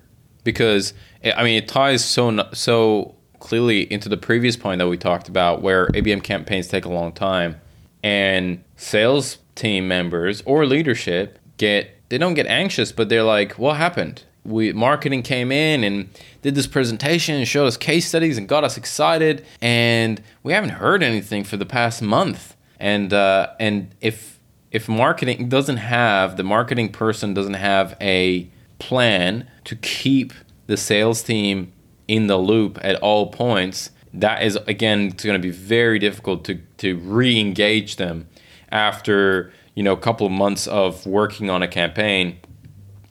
Because, 0.45 0.93
I 1.25 1.45
mean, 1.45 1.63
it 1.63 1.69
ties 1.69 2.05
so, 2.05 2.49
so 2.53 3.15
clearly 3.43 3.93
into 3.93 4.09
the 4.09 4.17
previous 4.17 4.57
point 4.57 4.79
that 4.79 4.87
we 4.87 4.97
talked 4.97 5.29
about 5.29 5.63
where 5.63 5.89
ABM 5.89 6.23
campaigns 6.23 6.69
take 6.69 6.85
a 6.85 6.89
long 6.89 7.11
time 7.11 7.61
and 8.01 8.63
sales 8.77 9.39
team 9.57 9.89
members 9.89 10.43
or 10.47 10.65
leadership 10.65 11.41
get 11.57 11.91
they 12.09 12.19
don't 12.19 12.35
get 12.35 12.47
anxious 12.47 12.93
but 12.93 13.09
they're 13.09 13.25
like 13.25 13.59
what 13.59 13.77
happened? 13.77 14.23
We 14.45 14.73
marketing 14.73 15.25
came 15.25 15.51
in 15.51 15.83
and 15.83 16.09
did 16.43 16.55
this 16.55 16.69
presentation 16.69 17.35
and 17.35 17.47
showed 17.47 17.67
us 17.67 17.77
case 17.77 18.07
studies 18.09 18.39
and 18.39 18.47
got 18.49 18.63
us 18.63 18.77
excited 18.77 19.45
and 19.61 20.23
we 20.45 20.53
haven't 20.53 20.71
heard 20.71 21.03
anything 21.03 21.43
for 21.43 21.57
the 21.57 21.67
past 21.67 22.01
month. 22.01 22.57
And 22.79 23.13
uh, 23.13 23.49
and 23.59 23.93
if 24.01 24.39
if 24.71 24.89
marketing 24.89 25.49
doesn't 25.49 25.79
have 25.79 26.37
the 26.37 26.45
marketing 26.45 26.93
person 26.93 27.35
doesn't 27.35 27.55
have 27.55 27.97
a 28.01 28.49
plan 28.79 29.49
to 29.65 29.75
keep 29.75 30.33
the 30.69 30.77
sales 30.77 31.23
team 31.23 31.72
in 32.09 32.27
the 32.27 32.37
loop 32.37 32.79
at 32.83 32.97
all 32.97 33.31
points, 33.31 33.91
that 34.15 34.43
is 34.43 34.57
again 34.67 35.09
it's 35.09 35.25
going 35.25 35.41
to 35.41 35.43
be 35.43 35.51
very 35.51 35.99
difficult 35.99 36.45
to 36.45 36.57
to 36.79 36.97
re-engage 36.99 37.97
them 37.97 38.29
after 38.71 39.53
you 39.75 39.83
know 39.83 39.93
a 39.93 39.99
couple 39.99 40.27
of 40.27 40.33
months 40.33 40.67
of 40.67 41.07
working 41.07 41.49
on 41.49 41.63
a 41.63 41.69
campaign 41.69 42.39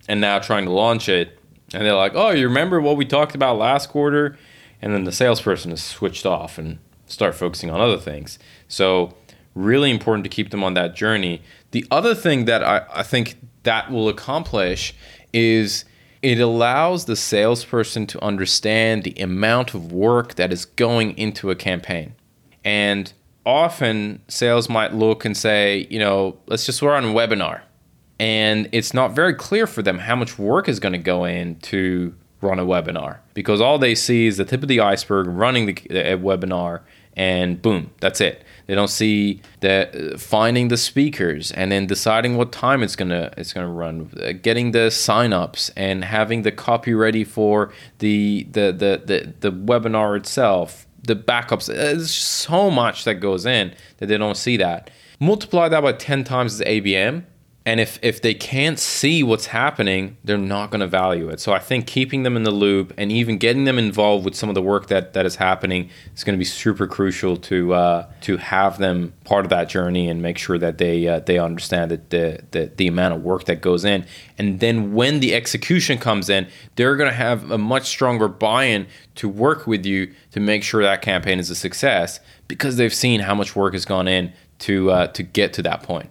and 0.08 0.22
now 0.22 0.40
trying 0.40 0.66
to 0.66 0.72
launch 0.72 1.10
it. 1.10 1.38
And 1.74 1.86
they're 1.86 1.96
like 1.96 2.14
oh 2.16 2.32
you 2.32 2.48
remember 2.48 2.80
what 2.82 2.98
we 2.98 3.06
talked 3.06 3.36
about 3.36 3.58
last 3.58 3.90
quarter? 3.90 4.38
And 4.82 4.94
then 4.94 5.04
the 5.04 5.12
salesperson 5.12 5.72
is 5.72 5.84
switched 5.84 6.26
off 6.26 6.58
and 6.58 6.80
start 7.06 7.36
focusing 7.36 7.70
on 7.70 7.82
other 7.82 7.98
things. 7.98 8.40
So 8.68 9.16
really 9.54 9.92
important 9.92 10.24
to 10.24 10.30
keep 10.30 10.50
them 10.50 10.64
on 10.64 10.74
that 10.76 10.96
journey. 10.96 11.42
The 11.72 11.86
other 11.92 12.16
thing 12.16 12.46
that 12.46 12.64
i, 12.64 12.86
I 12.94 13.04
think 13.04 13.38
that 13.64 13.92
will 13.92 14.10
accomplish 14.10 14.94
is 15.34 15.86
it 16.22 16.40
allows 16.40 17.06
the 17.06 17.16
salesperson 17.16 18.06
to 18.08 18.24
understand 18.24 19.04
the 19.04 19.16
amount 19.22 19.74
of 19.74 19.92
work 19.92 20.36
that 20.36 20.54
is 20.54 20.66
going 20.66 21.18
into 21.18 21.50
a 21.50 21.56
campaign. 21.56 22.14
And 22.64 23.12
often 23.46 24.22
sales 24.28 24.70
might 24.70 24.94
look 24.94 25.26
and 25.26 25.36
say, 25.36 25.88
you 25.90 26.00
know, 26.00 26.38
let's 26.46 26.66
just 26.66 26.82
run 26.82 27.06
a 27.06 27.08
webinar. 27.08 27.62
And 28.20 28.70
it's 28.72 28.94
not 28.94 29.14
very 29.14 29.34
clear 29.34 29.66
for 29.66 29.82
them 29.82 29.98
how 29.98 30.16
much 30.16 30.38
work 30.38 30.70
is 30.70 30.80
going 30.80 30.94
to 30.94 31.00
go 31.00 31.26
in 31.26 31.56
to 31.62 32.14
run 32.40 32.60
a 32.60 32.66
webinar 32.66 33.20
because 33.34 33.62
all 33.62 33.78
they 33.78 33.96
see 33.96 34.28
is 34.28 34.38
the 34.38 34.46
tip 34.46 34.62
of 34.64 34.68
the 34.68 34.80
iceberg 34.80 35.28
running 35.28 35.68
the, 35.68 35.74
the 35.74 36.18
webinar 36.18 36.82
and 37.16 37.62
boom, 37.62 37.92
that's 38.00 38.22
it. 38.22 38.44
They 38.68 38.76
don't 38.76 38.90
see 38.90 39.42
the 39.60 40.14
uh, 40.14 40.18
finding 40.18 40.70
the 40.70 40.78
speakers 40.78 41.52
and 41.52 41.72
then 41.72 41.88
deciding 41.88 42.38
what 42.38 42.52
time 42.52 42.84
it's 42.84 42.96
gonna 42.96 43.34
it's 43.36 43.52
gonna 43.52 43.70
run, 43.70 44.10
uh, 44.24 44.32
getting 44.32 44.72
the 44.72 44.88
signups 44.90 45.72
and 45.76 46.06
having 46.06 46.44
the 46.44 46.52
copy 46.52 46.94
ready 46.94 47.24
for 47.24 47.74
the 48.00 48.48
the 48.52 48.72
the 48.72 49.02
the, 49.06 49.34
the 49.42 49.52
webinar 49.52 50.16
itself, 50.16 50.88
the 51.04 51.16
backups. 51.16 51.70
Uh, 51.70 51.74
there's 51.74 52.12
so 52.12 52.72
much 52.72 53.04
that 53.04 53.16
goes 53.16 53.46
in 53.46 53.74
that 53.98 54.06
they 54.06 54.18
don't 54.18 54.38
see 54.38 54.56
that. 54.58 54.90
Multiply 55.20 55.68
that 55.68 55.82
by 55.82 55.92
ten 55.92 56.24
times 56.24 56.58
the 56.58 56.66
ABM, 56.66 57.24
and 57.66 57.80
if 57.80 58.00
if 58.02 58.22
they 58.22 58.34
can't 58.34 58.80
see 58.80 59.22
what's 59.22 59.48
happening 59.48 60.18
they're 60.24 60.38
not 60.38 60.72
going 60.72 60.80
to 60.80 60.88
value 60.88 61.30
it. 61.30 61.40
So 61.40 61.54
i 61.54 61.60
think 61.60 61.88
keeping 61.88 62.24
them 62.24 62.36
in 62.36 62.44
the 62.44 62.52
loop 62.52 62.94
and 62.98 63.12
even 63.12 63.38
getting 63.38 63.66
them 63.66 63.78
involved 63.78 64.26
with 64.26 64.36
some 64.36 64.50
of 64.50 64.56
the 64.56 64.62
work 64.62 64.88
that 64.88 65.14
that 65.14 65.26
is 65.26 65.36
happening 65.36 65.90
is 66.16 66.24
going 66.24 66.34
to 66.34 66.40
be 66.40 66.46
super 66.46 66.88
crucial 66.88 67.38
to 67.38 67.74
uh, 67.74 68.08
to 68.22 68.38
have 68.38 68.78
them 68.78 69.14
part 69.24 69.46
of 69.46 69.50
that 69.50 69.70
journey 69.70 70.10
and 70.10 70.22
make 70.22 70.38
sure 70.38 70.58
that 70.58 70.78
they 70.78 71.08
uh, 71.08 71.20
they 71.20 71.38
understand 71.38 71.92
that 71.92 72.10
the, 72.10 72.44
the 72.52 72.72
the 72.78 72.88
amount 72.88 73.14
of 73.14 73.22
work 73.22 73.46
that 73.46 73.62
goes 73.62 73.86
in. 73.86 74.06
And 74.38 74.60
then 74.60 74.94
when 74.94 75.20
the 75.20 75.36
execution 75.36 75.98
comes 75.98 76.30
in 76.30 76.48
they're 76.76 76.96
going 76.96 77.10
to 77.10 77.16
have 77.16 77.52
a 77.52 77.58
much 77.58 77.88
stronger 77.88 78.28
buy-in 78.28 78.88
to 79.16 79.30
work 79.30 79.68
with 79.68 79.86
you 79.86 80.12
to 80.32 80.40
make 80.40 80.64
sure 80.64 80.82
that 80.82 81.02
campaign 81.02 81.40
is 81.40 81.50
a 81.50 81.56
success 81.56 82.20
because 82.48 82.78
they've 82.78 82.94
seen 82.94 83.20
how 83.20 83.36
much 83.36 83.56
work 83.56 83.74
has 83.74 83.86
gone 83.86 84.08
in 84.08 84.34
to 84.60 84.90
uh, 84.90 85.08
to 85.08 85.22
get 85.22 85.54
to 85.54 85.62
that 85.62 85.84
point 85.84 86.10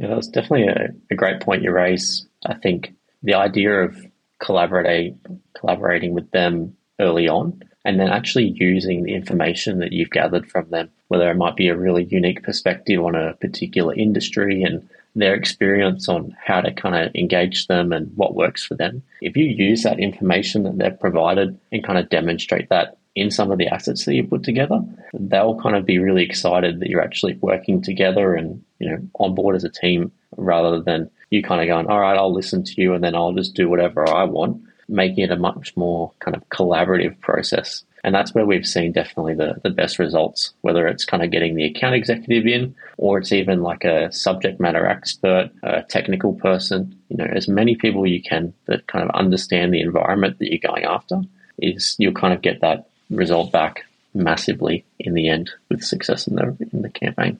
yeah, 0.00 0.14
that's 0.14 0.28
definitely 0.28 0.66
a, 0.66 0.88
a 1.10 1.14
great 1.14 1.40
point 1.40 1.62
you 1.62 1.70
raise. 1.72 2.26
I 2.46 2.54
think 2.54 2.94
the 3.22 3.34
idea 3.34 3.82
of 3.82 4.06
collaborating 4.38 5.20
collaborating 5.54 6.14
with 6.14 6.30
them 6.30 6.74
early 6.98 7.28
on 7.28 7.62
and 7.84 8.00
then 8.00 8.08
actually 8.08 8.54
using 8.56 9.02
the 9.02 9.14
information 9.14 9.78
that 9.78 9.92
you've 9.92 10.10
gathered 10.10 10.50
from 10.50 10.70
them, 10.70 10.90
whether 11.08 11.30
it 11.30 11.36
might 11.36 11.56
be 11.56 11.68
a 11.68 11.76
really 11.76 12.04
unique 12.04 12.42
perspective 12.42 13.02
on 13.02 13.14
a 13.14 13.34
particular 13.34 13.94
industry 13.94 14.62
and 14.62 14.88
their 15.14 15.34
experience 15.34 16.08
on 16.08 16.34
how 16.42 16.62
to 16.62 16.72
kind 16.72 16.94
of 16.94 17.14
engage 17.14 17.66
them 17.66 17.92
and 17.92 18.10
what 18.16 18.34
works 18.34 18.64
for 18.64 18.76
them. 18.76 19.02
If 19.20 19.36
you 19.36 19.44
use 19.44 19.82
that 19.82 19.98
information 19.98 20.62
that 20.62 20.78
they've 20.78 21.00
provided 21.00 21.58
and 21.72 21.84
kind 21.84 21.98
of 21.98 22.08
demonstrate 22.08 22.70
that 22.70 22.96
in 23.20 23.30
some 23.30 23.50
of 23.50 23.58
the 23.58 23.68
assets 23.68 24.04
that 24.06 24.14
you 24.14 24.24
put 24.24 24.42
together, 24.42 24.80
they'll 25.12 25.60
kind 25.60 25.76
of 25.76 25.84
be 25.84 25.98
really 25.98 26.24
excited 26.24 26.80
that 26.80 26.88
you're 26.88 27.02
actually 27.02 27.36
working 27.40 27.82
together 27.82 28.34
and 28.34 28.62
you 28.78 28.88
know 28.88 28.98
on 29.18 29.34
board 29.34 29.54
as 29.54 29.64
a 29.64 29.68
team 29.68 30.10
rather 30.36 30.80
than 30.80 31.10
you 31.30 31.42
kind 31.42 31.60
of 31.60 31.66
going, 31.68 31.86
all 31.86 32.00
right, 32.00 32.16
I'll 32.16 32.32
listen 32.32 32.64
to 32.64 32.80
you 32.80 32.94
and 32.94 33.04
then 33.04 33.14
I'll 33.14 33.32
just 33.32 33.54
do 33.54 33.68
whatever 33.68 34.08
I 34.08 34.24
want, 34.24 34.62
making 34.88 35.24
it 35.24 35.30
a 35.30 35.36
much 35.36 35.76
more 35.76 36.12
kind 36.18 36.36
of 36.36 36.48
collaborative 36.48 37.18
process. 37.20 37.84
And 38.02 38.14
that's 38.14 38.34
where 38.34 38.46
we've 38.46 38.66
seen 38.66 38.92
definitely 38.92 39.34
the, 39.34 39.60
the 39.62 39.70
best 39.70 39.98
results, 39.98 40.54
whether 40.62 40.88
it's 40.88 41.04
kind 41.04 41.22
of 41.22 41.30
getting 41.30 41.54
the 41.54 41.66
account 41.66 41.94
executive 41.94 42.46
in 42.46 42.74
or 42.96 43.18
it's 43.18 43.32
even 43.32 43.62
like 43.62 43.84
a 43.84 44.10
subject 44.10 44.58
matter 44.58 44.86
expert, 44.86 45.50
a 45.62 45.82
technical 45.82 46.32
person, 46.32 46.96
you 47.10 47.18
know, 47.18 47.26
as 47.26 47.46
many 47.46 47.76
people 47.76 48.06
you 48.06 48.22
can 48.22 48.54
that 48.66 48.86
kind 48.86 49.04
of 49.04 49.14
understand 49.14 49.72
the 49.72 49.82
environment 49.82 50.38
that 50.38 50.50
you're 50.50 50.72
going 50.72 50.84
after 50.84 51.20
is 51.58 51.94
you'll 51.98 52.14
kind 52.14 52.32
of 52.32 52.40
get 52.40 52.62
that 52.62 52.89
result 53.10 53.52
back 53.52 53.84
massively 54.14 54.84
in 54.98 55.14
the 55.14 55.28
end 55.28 55.50
with 55.68 55.82
success 55.84 56.26
in 56.26 56.36
the 56.36 56.56
in 56.72 56.82
the 56.82 56.90
campaign. 56.90 57.38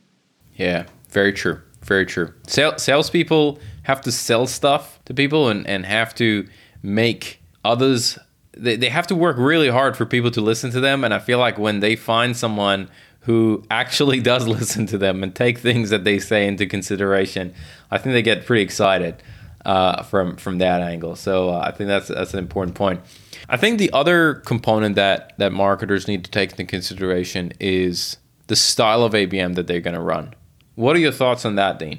Yeah, 0.56 0.84
very 1.10 1.32
true. 1.32 1.60
Very 1.82 2.04
true. 2.04 2.32
Sale, 2.46 2.78
salespeople 2.78 3.58
have 3.84 4.00
to 4.02 4.12
sell 4.12 4.46
stuff 4.46 5.02
to 5.06 5.14
people 5.14 5.48
and, 5.48 5.66
and 5.66 5.86
have 5.86 6.14
to 6.16 6.46
make 6.82 7.42
others 7.64 8.18
they, 8.56 8.76
they 8.76 8.88
have 8.88 9.06
to 9.06 9.14
work 9.14 9.36
really 9.38 9.68
hard 9.68 9.96
for 9.96 10.04
people 10.04 10.30
to 10.30 10.40
listen 10.40 10.70
to 10.70 10.80
them 10.80 11.04
and 11.04 11.12
i 11.12 11.18
feel 11.18 11.38
like 11.38 11.58
when 11.58 11.80
they 11.80 11.94
find 11.94 12.36
someone 12.36 12.88
who 13.20 13.62
actually 13.70 14.20
does 14.32 14.46
listen 14.58 14.86
to 14.86 14.96
them 14.96 15.22
and 15.22 15.34
take 15.34 15.58
things 15.58 15.90
that 15.90 16.04
they 16.04 16.18
say 16.18 16.46
into 16.46 16.66
consideration 16.66 17.52
i 17.90 17.98
think 17.98 18.12
they 18.12 18.22
get 18.22 18.46
pretty 18.46 18.62
excited 18.62 19.22
uh, 19.64 20.02
from 20.02 20.36
from 20.36 20.58
that 20.58 20.80
angle 20.80 21.14
so 21.14 21.50
uh, 21.50 21.60
i 21.64 21.70
think 21.70 21.88
that's 21.88 22.08
that's 22.08 22.32
an 22.32 22.38
important 22.38 22.74
point 22.74 23.00
I 23.48 23.56
think 23.56 23.78
the 23.78 23.90
other 23.92 24.34
component 24.34 24.94
that 24.94 25.32
that 25.38 25.52
marketers 25.52 26.06
need 26.06 26.24
to 26.24 26.30
take 26.30 26.52
into 26.52 26.64
consideration 26.64 27.52
is 27.58 28.16
the 28.46 28.56
style 28.56 29.02
of 29.02 29.12
ABM 29.12 29.56
that 29.56 29.66
they're 29.66 29.80
going 29.80 29.94
to 29.94 30.00
run. 30.00 30.34
What 30.76 30.94
are 30.96 31.00
your 31.00 31.12
thoughts 31.12 31.44
on 31.44 31.56
that, 31.56 31.78
Dean? 31.78 31.98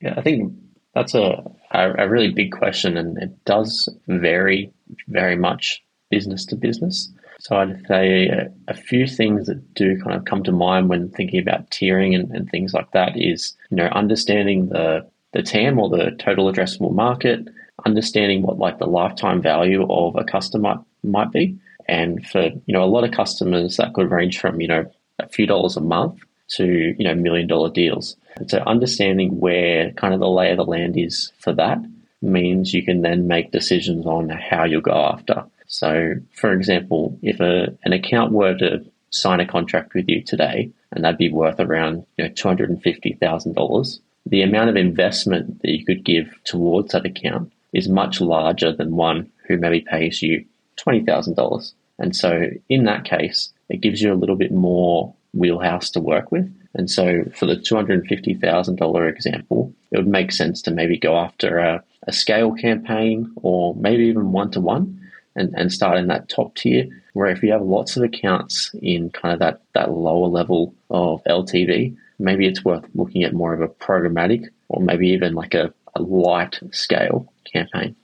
Yeah, 0.00 0.14
I 0.16 0.22
think 0.22 0.52
that's 0.94 1.14
a, 1.14 1.42
a, 1.72 2.08
really 2.08 2.32
big 2.32 2.52
question, 2.52 2.96
and 2.96 3.18
it 3.18 3.44
does 3.44 3.88
vary 4.08 4.72
very 5.08 5.36
much 5.36 5.82
business 6.10 6.44
to 6.46 6.56
business. 6.56 7.12
So 7.40 7.56
I'd 7.56 7.86
say 7.86 8.28
a, 8.28 8.50
a, 8.68 8.74
few 8.74 9.06
things 9.06 9.46
that 9.46 9.74
do 9.74 10.00
kind 10.02 10.16
of 10.16 10.24
come 10.24 10.42
to 10.44 10.52
mind 10.52 10.88
when 10.88 11.10
thinking 11.10 11.40
about 11.40 11.70
tiering 11.70 12.14
and, 12.14 12.30
and 12.30 12.48
things 12.48 12.72
like 12.72 12.90
that 12.92 13.12
is, 13.16 13.54
you 13.70 13.76
know, 13.76 13.88
understanding 13.88 14.70
the 14.70 15.06
the 15.36 15.42
TAM 15.42 15.78
or 15.78 15.90
the 15.90 16.16
total 16.18 16.50
addressable 16.50 16.92
market, 16.92 17.46
understanding 17.84 18.42
what 18.42 18.58
like 18.58 18.78
the 18.78 18.86
lifetime 18.86 19.42
value 19.42 19.86
of 19.90 20.16
a 20.16 20.24
customer 20.24 20.76
might 21.02 21.30
be, 21.30 21.58
And 21.88 22.26
for 22.26 22.42
you 22.66 22.72
know 22.74 22.82
a 22.82 22.86
lot 22.86 23.04
of 23.04 23.12
customers, 23.12 23.76
that 23.76 23.94
could 23.94 24.10
range 24.10 24.40
from 24.40 24.60
you 24.60 24.68
know 24.68 24.90
a 25.18 25.28
few 25.28 25.46
dollars 25.46 25.76
a 25.76 25.80
month 25.80 26.20
to 26.56 26.94
you 26.98 27.04
know 27.04 27.14
million 27.14 27.46
dollar 27.46 27.70
deals. 27.70 28.16
And 28.36 28.50
so 28.50 28.58
understanding 28.66 29.40
where 29.40 29.92
kind 29.92 30.14
of 30.14 30.20
the 30.20 30.28
lay 30.28 30.50
of 30.50 30.56
the 30.56 30.64
land 30.64 30.98
is 30.98 31.32
for 31.38 31.52
that 31.54 31.78
means 32.22 32.74
you 32.74 32.84
can 32.84 33.02
then 33.02 33.26
make 33.26 33.52
decisions 33.52 34.06
on 34.06 34.28
how 34.30 34.64
you'll 34.64 34.80
go 34.80 34.92
after. 34.92 35.44
So, 35.68 36.14
for 36.32 36.52
example, 36.52 37.18
if 37.22 37.40
a, 37.40 37.76
an 37.84 37.92
account 37.92 38.32
were 38.32 38.54
to 38.58 38.84
sign 39.10 39.40
a 39.40 39.46
contract 39.46 39.94
with 39.94 40.08
you 40.08 40.22
today, 40.22 40.70
and 40.92 41.04
that'd 41.04 41.18
be 41.18 41.30
worth 41.30 41.60
around 41.60 42.06
you 42.16 42.24
know 42.24 42.32
two 42.34 42.48
hundred 42.48 42.70
and 42.70 42.82
fifty 42.82 43.12
thousand 43.14 43.54
dollars, 43.54 44.00
the 44.26 44.42
amount 44.42 44.68
of 44.68 44.76
investment 44.76 45.62
that 45.62 45.70
you 45.70 45.84
could 45.84 46.04
give 46.04 46.28
towards 46.44 46.92
that 46.92 47.06
account 47.06 47.52
is 47.72 47.88
much 47.88 48.20
larger 48.20 48.72
than 48.72 48.96
one 48.96 49.30
who 49.46 49.56
maybe 49.56 49.80
pays 49.80 50.20
you 50.20 50.44
twenty 50.76 51.04
thousand 51.04 51.34
dollars. 51.34 51.74
And 51.98 52.14
so, 52.14 52.50
in 52.68 52.84
that 52.84 53.04
case, 53.04 53.52
it 53.68 53.80
gives 53.80 54.02
you 54.02 54.12
a 54.12 54.16
little 54.16 54.36
bit 54.36 54.52
more 54.52 55.14
wheelhouse 55.32 55.90
to 55.90 56.00
work 56.00 56.30
with. 56.32 56.52
And 56.74 56.90
so, 56.90 57.24
for 57.34 57.46
the 57.46 57.56
two 57.56 57.76
hundred 57.76 58.00
and 58.00 58.08
fifty 58.08 58.34
thousand 58.34 58.76
dollar 58.76 59.08
example, 59.08 59.72
it 59.90 59.96
would 59.98 60.08
make 60.08 60.32
sense 60.32 60.60
to 60.62 60.70
maybe 60.70 60.98
go 60.98 61.16
after 61.16 61.58
a, 61.58 61.82
a 62.06 62.12
scale 62.12 62.52
campaign 62.52 63.32
or 63.36 63.74
maybe 63.76 64.04
even 64.04 64.32
one 64.32 64.50
to 64.50 64.60
one 64.60 65.00
and, 65.36 65.54
and 65.56 65.72
start 65.72 65.98
in 65.98 66.08
that 66.08 66.28
top 66.28 66.54
tier. 66.56 66.86
Where 67.12 67.30
if 67.30 67.42
you 67.42 67.52
have 67.52 67.62
lots 67.62 67.96
of 67.96 68.02
accounts 68.02 68.74
in 68.82 69.10
kind 69.10 69.32
of 69.32 69.40
that, 69.40 69.62
that 69.72 69.90
lower 69.90 70.28
level 70.28 70.74
of 70.90 71.22
LTV, 71.24 71.96
maybe 72.18 72.46
it's 72.46 72.64
worth 72.64 72.84
looking 72.94 73.22
at 73.24 73.32
more 73.32 73.52
of 73.52 73.60
a 73.60 73.68
programmatic 73.68 74.46
or 74.68 74.80
maybe 74.80 75.08
even 75.08 75.34
like 75.34 75.54
a, 75.54 75.72
a 75.94 76.02
light 76.02 76.58
scale 76.72 77.32
campaign. 77.52 77.96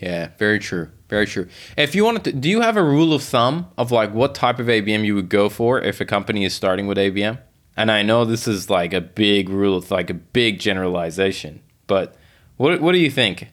Yeah, 0.00 0.30
very 0.38 0.58
true. 0.58 0.90
Very 1.08 1.26
true. 1.26 1.48
If 1.76 1.94
you 1.94 2.04
wanted 2.04 2.24
to, 2.24 2.32
do 2.32 2.48
you 2.48 2.60
have 2.60 2.76
a 2.76 2.82
rule 2.82 3.12
of 3.12 3.22
thumb 3.22 3.68
of 3.78 3.92
like 3.92 4.12
what 4.12 4.34
type 4.34 4.58
of 4.58 4.66
ABM 4.66 5.04
you 5.04 5.14
would 5.14 5.28
go 5.28 5.48
for 5.48 5.80
if 5.80 6.00
a 6.00 6.04
company 6.04 6.44
is 6.44 6.54
starting 6.54 6.86
with 6.86 6.98
ABM? 6.98 7.38
And 7.76 7.90
I 7.90 8.02
know 8.02 8.24
this 8.24 8.48
is 8.48 8.70
like 8.70 8.92
a 8.92 9.00
big 9.00 9.48
rule, 9.48 9.76
of 9.76 9.90
like 9.90 10.10
a 10.10 10.14
big 10.14 10.58
generalization, 10.60 11.62
but 11.86 12.16
what 12.56 12.80
what 12.80 12.92
do 12.92 12.98
you 12.98 13.10
think? 13.10 13.48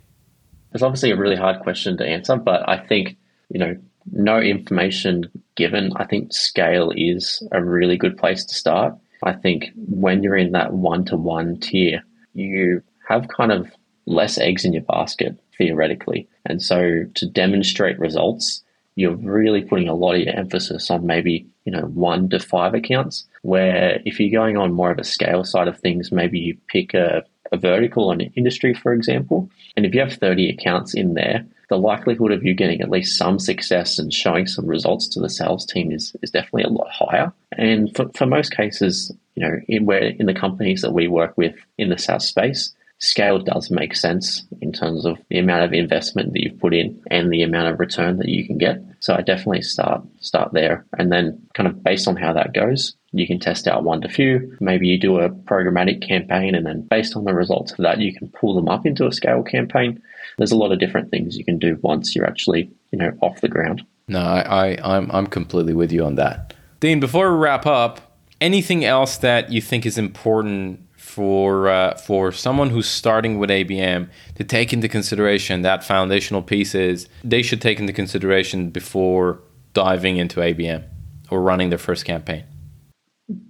It's 0.74 0.84
obviously 0.84 1.12
a 1.12 1.18
really 1.18 1.36
hard 1.36 1.60
question 1.62 1.98
to 1.98 2.06
answer, 2.06 2.36
but 2.38 2.68
I 2.70 2.78
think 2.78 3.18
you 3.52 3.60
know, 3.60 3.76
no 4.12 4.40
information 4.40 5.30
given, 5.56 5.92
I 5.96 6.06
think 6.06 6.34
scale 6.34 6.92
is 6.96 7.46
a 7.52 7.64
really 7.64 7.98
good 7.98 8.18
place 8.18 8.46
to 8.46 8.56
start. 8.56 8.96
I 9.24 9.34
think 9.34 9.72
when 9.76 10.24
you're 10.24 10.38
in 10.38 10.52
that 10.54 10.74
one 10.74 11.06
to 11.06 11.18
one 11.18 11.60
tier, 11.60 12.04
you 12.34 12.82
have 13.08 13.28
kind 13.28 13.52
of 13.52 13.72
less 14.06 14.38
eggs 14.38 14.66
in 14.66 14.74
your 14.74 14.84
basket 14.84 15.38
theoretically. 15.58 16.28
And 16.46 16.62
so 16.62 17.06
to 17.14 17.26
demonstrate 17.28 18.00
results, 18.00 18.64
you're 18.96 19.16
really 19.16 19.62
putting 19.62 19.88
a 19.88 19.94
lot 19.94 20.16
of 20.16 20.22
your 20.22 20.36
emphasis 20.36 20.90
on 20.90 21.06
maybe, 21.06 21.48
you 21.66 21.72
know, 21.72 21.84
one 21.84 22.30
to 22.30 22.40
five 22.40 22.74
accounts. 22.74 23.26
Where 23.44 24.02
if 24.06 24.20
you're 24.20 24.38
going 24.40 24.58
on 24.58 24.74
more 24.74 24.92
of 24.92 25.00
a 25.00 25.04
scale 25.04 25.44
side 25.44 25.68
of 25.68 25.80
things, 25.80 26.12
maybe 26.12 26.40
you 26.40 26.58
pick 26.68 26.94
a, 26.94 27.24
a 27.52 27.58
vertical 27.58 28.06
or 28.06 28.14
an 28.14 28.22
industry, 28.36 28.74
for 28.74 28.94
example. 28.94 29.50
And 29.76 29.86
if 29.86 29.94
you 29.94 30.00
have 30.02 30.14
30 30.14 30.50
accounts 30.50 30.94
in 30.94 31.14
there, 31.14 31.46
the 31.70 31.78
likelihood 31.78 32.32
of 32.32 32.44
you 32.44 32.54
getting 32.54 32.82
at 32.82 32.90
least 32.90 33.18
some 33.18 33.40
success 33.40 33.98
and 33.98 34.14
showing 34.14 34.46
some 34.46 34.66
results 34.66 35.08
to 35.10 35.22
the 35.22 35.30
sales 35.30 35.66
team 35.66 35.92
is, 35.92 36.16
is 36.22 36.32
definitely 36.32 36.64
a 36.64 36.70
lot 36.70 36.90
higher. 36.92 37.32
And 37.54 37.96
for, 37.96 38.10
for 38.14 38.26
most 38.26 38.56
cases, 38.56 39.12
you 39.36 39.48
know, 39.48 39.58
in 39.68 39.86
where 39.86 40.04
in 40.04 40.26
the 40.26 40.34
companies 40.34 40.82
that 40.82 40.94
we 40.94 41.08
work 41.08 41.38
with 41.38 41.56
in 41.78 41.90
the 41.90 41.98
SaaS 41.98 42.28
space, 42.28 42.74
scale 43.02 43.40
does 43.40 43.72
make 43.72 43.96
sense 43.96 44.46
in 44.62 44.72
terms 44.72 45.06
of 45.06 45.18
the 45.30 45.40
amount 45.40 45.64
of 45.64 45.74
investment 45.74 46.32
that 46.32 46.42
you've 46.42 46.60
put 46.60 46.74
in 46.74 47.02
and 47.10 47.32
the 47.32 47.42
amount 47.42 47.68
of 47.68 47.80
return 47.80 48.18
that 48.18 48.30
you 48.30 48.46
can 48.46 48.58
get. 48.58 48.80
So 49.00 49.16
I 49.16 49.22
definitely 49.22 49.64
start 49.64 50.04
start 50.20 50.54
there, 50.54 50.86
and 50.98 51.12
then 51.12 51.42
kind 51.56 51.68
of 51.68 51.84
based 51.84 52.08
on 52.08 52.16
how 52.16 52.32
that 52.34 52.54
goes, 52.54 52.96
you 53.12 53.26
can 53.26 53.40
test 53.40 53.68
out 53.68 53.84
one 53.84 54.02
to 54.02 54.10
few. 54.10 54.56
Maybe 54.60 54.88
you 54.88 55.00
do 55.00 55.18
a 55.18 55.30
programmatic 55.30 56.08
campaign, 56.08 56.54
and 56.54 56.66
then 56.66 56.88
based 56.90 57.16
on 57.16 57.26
the 57.26 57.34
results 57.34 57.72
of 57.72 57.80
that, 57.80 58.00
you 58.00 58.14
can 58.14 58.30
pull 58.30 58.56
them 58.56 58.70
up 58.70 58.86
into 58.86 59.08
a 59.08 59.12
scale 59.12 59.42
campaign. 59.42 60.02
There's 60.38 60.52
a 60.52 60.58
lot 60.58 60.72
of 60.72 60.80
different 60.80 61.10
things 61.10 61.38
you 61.38 61.44
can 61.44 61.58
do 61.58 61.80
once 61.82 62.16
you're 62.16 62.28
actually, 62.28 62.70
you 62.92 63.00
know, 63.00 63.12
off 63.22 63.42
the 63.42 63.50
ground. 63.50 63.84
No, 64.08 64.20
I, 64.20 64.76
I 64.76 64.96
I'm 64.96 65.12
I'm 65.12 65.28
completely 65.28 65.74
with 65.74 65.92
you 65.92 66.06
on 66.06 66.16
that. 66.16 66.54
Dean, 66.80 67.00
before 67.00 67.32
we 67.32 67.38
wrap 67.40 67.66
up, 67.66 68.16
anything 68.40 68.86
else 68.86 69.18
that 69.18 69.52
you 69.52 69.62
think 69.62 69.86
is 69.86 69.98
important 69.98 70.88
for 71.12 71.68
uh, 71.68 71.98
for 71.98 72.32
someone 72.32 72.70
who's 72.70 72.88
starting 72.88 73.38
with 73.38 73.50
ABM 73.50 74.10
to 74.36 74.44
take 74.46 74.72
into 74.72 74.88
consideration 74.88 75.62
that 75.64 75.84
foundational 75.84 76.42
pieces 76.42 77.10
they 77.24 77.42
should 77.42 77.62
take 77.62 77.80
into 77.80 77.92
consideration 77.92 78.70
before 78.70 79.42
diving 79.74 80.16
into 80.16 80.40
ABM 80.40 80.86
or 81.30 81.42
running 81.42 81.70
their 81.70 81.78
first 81.78 82.06
campaign? 82.06 82.46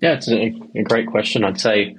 Yeah, 0.02 0.14
it's 0.14 0.28
a, 0.28 0.54
a 0.76 0.84
great 0.84 1.08
question. 1.08 1.44
I'd 1.44 1.60
say 1.60 1.96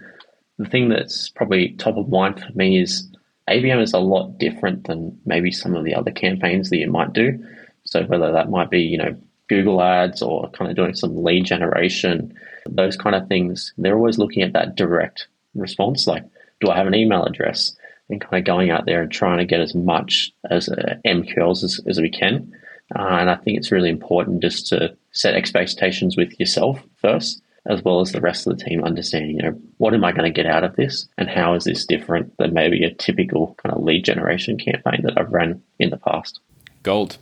the 0.58 0.68
thing 0.68 0.88
that's 0.88 1.28
probably 1.30 1.70
top 1.78 1.96
of 1.96 2.08
mind 2.08 2.42
for 2.42 2.52
me 2.54 2.80
is 2.80 3.08
ABM 3.48 3.80
is 3.80 3.92
a 3.92 3.98
lot 3.98 4.38
different 4.38 4.88
than 4.88 5.16
maybe 5.24 5.52
some 5.52 5.76
of 5.76 5.84
the 5.84 5.94
other 5.94 6.10
campaigns 6.10 6.70
that 6.70 6.78
you 6.78 6.90
might 6.90 7.12
do. 7.12 7.38
So 7.84 8.02
whether 8.04 8.32
that 8.32 8.50
might 8.50 8.70
be, 8.70 8.80
you 8.80 8.98
know, 8.98 9.16
Google 9.48 9.80
ads 9.82 10.22
or 10.22 10.50
kind 10.50 10.70
of 10.70 10.76
doing 10.76 10.94
some 10.94 11.22
lead 11.22 11.44
generation, 11.44 12.34
those 12.68 12.96
kind 12.96 13.14
of 13.14 13.28
things, 13.28 13.72
they're 13.78 13.96
always 13.96 14.18
looking 14.18 14.42
at 14.42 14.54
that 14.54 14.76
direct 14.76 15.28
response. 15.54 16.06
Like, 16.06 16.24
do 16.60 16.70
I 16.70 16.76
have 16.76 16.86
an 16.86 16.94
email 16.94 17.24
address? 17.24 17.76
And 18.08 18.20
kind 18.20 18.40
of 18.40 18.44
going 18.44 18.70
out 18.70 18.84
there 18.84 19.02
and 19.02 19.10
trying 19.10 19.38
to 19.38 19.46
get 19.46 19.60
as 19.60 19.74
much 19.74 20.32
as 20.50 20.68
uh, 20.68 20.96
MQLs 21.06 21.64
as, 21.64 21.80
as 21.86 21.98
we 21.98 22.10
can. 22.10 22.52
Uh, 22.94 23.16
and 23.20 23.30
I 23.30 23.36
think 23.36 23.56
it's 23.56 23.72
really 23.72 23.88
important 23.88 24.42
just 24.42 24.66
to 24.68 24.94
set 25.12 25.34
expectations 25.34 26.16
with 26.16 26.38
yourself 26.38 26.82
first 26.96 27.40
as 27.66 27.82
well 27.82 28.00
as 28.00 28.12
the 28.12 28.20
rest 28.20 28.46
of 28.46 28.56
the 28.56 28.64
team 28.64 28.82
understanding, 28.82 29.36
you 29.36 29.42
know, 29.42 29.58
what 29.78 29.94
am 29.94 30.04
I 30.04 30.12
going 30.12 30.24
to 30.24 30.30
get 30.30 30.50
out 30.50 30.64
of 30.64 30.74
this 30.76 31.06
and 31.16 31.28
how 31.28 31.54
is 31.54 31.64
this 31.64 31.86
different 31.86 32.36
than 32.38 32.52
maybe 32.52 32.84
a 32.84 32.92
typical 32.92 33.54
kind 33.62 33.74
of 33.74 33.82
lead 33.82 34.04
generation 34.04 34.58
campaign 34.58 35.02
that 35.04 35.16
I've 35.16 35.32
run 35.32 35.62
in 35.78 35.90
the 35.90 35.96
past. 35.96 36.40
Gold. 36.82 37.18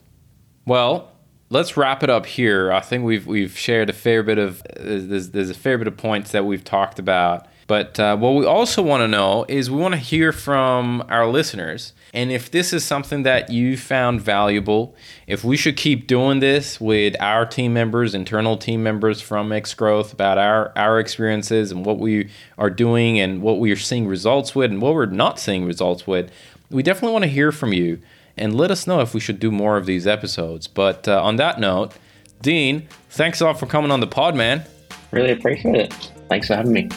Well, 0.65 1.13
let's 1.51 1.77
wrap 1.77 2.03
it 2.03 2.09
up 2.09 2.25
here. 2.25 2.73
I 2.73 2.81
think 2.81 3.05
we've 3.05 3.27
we've 3.27 3.57
shared 3.57 3.91
a 3.91 3.93
fair 3.93 4.23
bit 4.23 4.39
of 4.39 4.63
there's, 4.77 5.31
there's 5.31 5.51
a 5.51 5.55
fair 5.55 5.77
bit 5.77 5.87
of 5.87 5.97
points 5.99 6.33
that 6.33 6.47
we've 6.47 6.65
talked 6.65 6.99
about 6.99 7.47
but 7.71 8.01
uh, 8.01 8.17
what 8.17 8.31
we 8.31 8.45
also 8.45 8.83
want 8.83 9.01
to 9.03 9.07
know 9.07 9.45
is 9.47 9.71
we 9.71 9.79
want 9.79 9.95
to 9.95 10.01
hear 10.01 10.33
from 10.33 11.05
our 11.09 11.29
listeners. 11.29 11.93
And 12.13 12.33
if 12.33 12.51
this 12.51 12.73
is 12.73 12.85
something 12.85 13.23
that 13.23 13.51
you 13.51 13.77
found 13.77 14.21
valuable, 14.21 14.97
if 15.29 15.45
we 15.45 15.57
should 15.57 15.77
keep 15.77 16.09
doing 16.09 16.41
this 16.41 16.81
with 16.81 17.15
our 17.21 17.47
team 17.47 17.73
members, 17.73 18.13
internal 18.13 18.57
team 18.57 18.83
members 18.83 19.21
from 19.21 19.53
X 19.53 19.73
Growth 19.73 20.13
about 20.13 20.37
our, 20.37 20.73
our 20.75 20.99
experiences 20.99 21.71
and 21.71 21.87
what 21.87 22.01
we 22.01 22.29
are 22.59 22.71
doing 22.71 23.21
and 23.21 23.41
what 23.41 23.61
we 23.61 23.71
are 23.71 23.77
seeing 23.77 24.09
results 24.09 24.53
with 24.53 24.73
and 24.73 24.83
what 24.83 24.95
we're 24.95 25.07
not 25.07 25.39
seeing 25.39 25.65
results 25.65 26.09
with, 26.09 26.29
we 26.73 26.83
definitely 26.83 27.13
want 27.13 27.23
to 27.23 27.31
hear 27.31 27.53
from 27.53 27.73
you 27.73 28.01
and 28.37 28.57
let 28.57 28.73
us 28.73 28.89
know 28.89 28.99
if 28.99 29.15
we 29.15 29.21
should 29.21 29.39
do 29.39 29.53
more 29.53 29.77
of 29.77 29.87
these 29.87 30.09
episodes. 30.09 30.67
But 30.67 31.07
uh, 31.07 31.23
on 31.23 31.37
that 31.37 31.61
note, 31.61 31.93
Dean, 32.43 32.89
thanks 33.11 33.41
a 33.41 33.45
lot 33.45 33.61
for 33.61 33.67
coming 33.67 33.93
on 33.93 34.01
the 34.01 34.09
pod, 34.09 34.35
man. 34.35 34.65
Really 35.13 35.31
appreciate 35.31 35.77
it. 35.77 35.93
Thanks 36.29 36.49
for 36.49 36.57
having 36.57 36.73
me. 36.73 36.89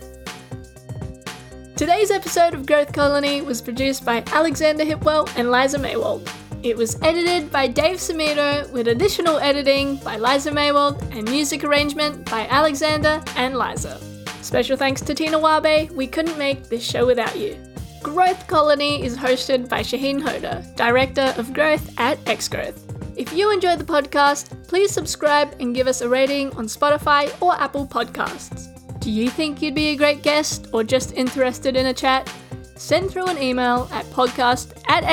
Today's 1.76 2.10
episode 2.10 2.52
of 2.52 2.66
Growth 2.66 2.92
Colony 2.92 3.40
was 3.40 3.62
produced 3.62 4.04
by 4.04 4.22
Alexander 4.32 4.84
Hipwell 4.84 5.34
and 5.36 5.50
Liza 5.50 5.78
Maywald. 5.78 6.30
It 6.66 6.76
was 6.76 7.00
edited 7.00 7.52
by 7.52 7.68
Dave 7.68 7.98
Samito 7.98 8.68
with 8.72 8.88
additional 8.88 9.38
editing 9.38 9.98
by 9.98 10.16
Liza 10.16 10.50
Maywald 10.50 11.00
and 11.16 11.30
music 11.30 11.62
arrangement 11.62 12.28
by 12.28 12.48
Alexander 12.48 13.22
and 13.36 13.56
Liza. 13.56 14.00
Special 14.42 14.76
thanks 14.76 15.00
to 15.02 15.14
Tina 15.14 15.38
Wabe, 15.38 15.92
we 15.92 16.08
couldn't 16.08 16.36
make 16.36 16.68
this 16.68 16.82
show 16.82 17.06
without 17.06 17.38
you. 17.38 17.56
Growth 18.02 18.48
Colony 18.48 19.00
is 19.00 19.16
hosted 19.16 19.68
by 19.68 19.78
Shaheen 19.78 20.20
Hoda, 20.20 20.74
Director 20.74 21.32
of 21.36 21.52
Growth 21.52 21.88
at 21.98 22.18
Xgrowth. 22.24 22.80
If 23.16 23.32
you 23.32 23.52
enjoyed 23.52 23.78
the 23.78 23.84
podcast, 23.84 24.66
please 24.66 24.90
subscribe 24.90 25.54
and 25.60 25.72
give 25.72 25.86
us 25.86 26.00
a 26.00 26.08
rating 26.08 26.50
on 26.56 26.66
Spotify 26.66 27.32
or 27.40 27.54
Apple 27.54 27.86
Podcasts. 27.86 28.98
Do 28.98 29.12
you 29.12 29.30
think 29.30 29.62
you'd 29.62 29.76
be 29.76 29.90
a 29.90 29.96
great 29.96 30.24
guest 30.24 30.66
or 30.72 30.82
just 30.82 31.12
interested 31.14 31.76
in 31.76 31.86
a 31.86 31.94
chat? 31.94 32.28
Send 32.74 33.08
through 33.08 33.26
an 33.26 33.40
email 33.40 33.88
at 33.92 34.04
podcast 34.06 34.82
at 34.88 35.04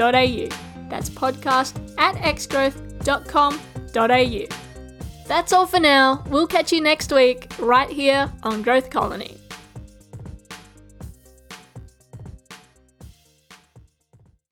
xgrowth.com.au. 0.00 0.48
That's 0.88 1.10
podcast 1.10 1.78
at 1.98 2.16
xgrowth.com.au. 2.16 4.56
That's 5.26 5.52
all 5.52 5.66
for 5.66 5.78
now. 5.78 6.24
We'll 6.28 6.48
catch 6.48 6.72
you 6.72 6.80
next 6.80 7.12
week, 7.12 7.52
right 7.58 7.88
here 7.88 8.32
on 8.42 8.62
Growth 8.62 8.90
Colony. 8.90 9.39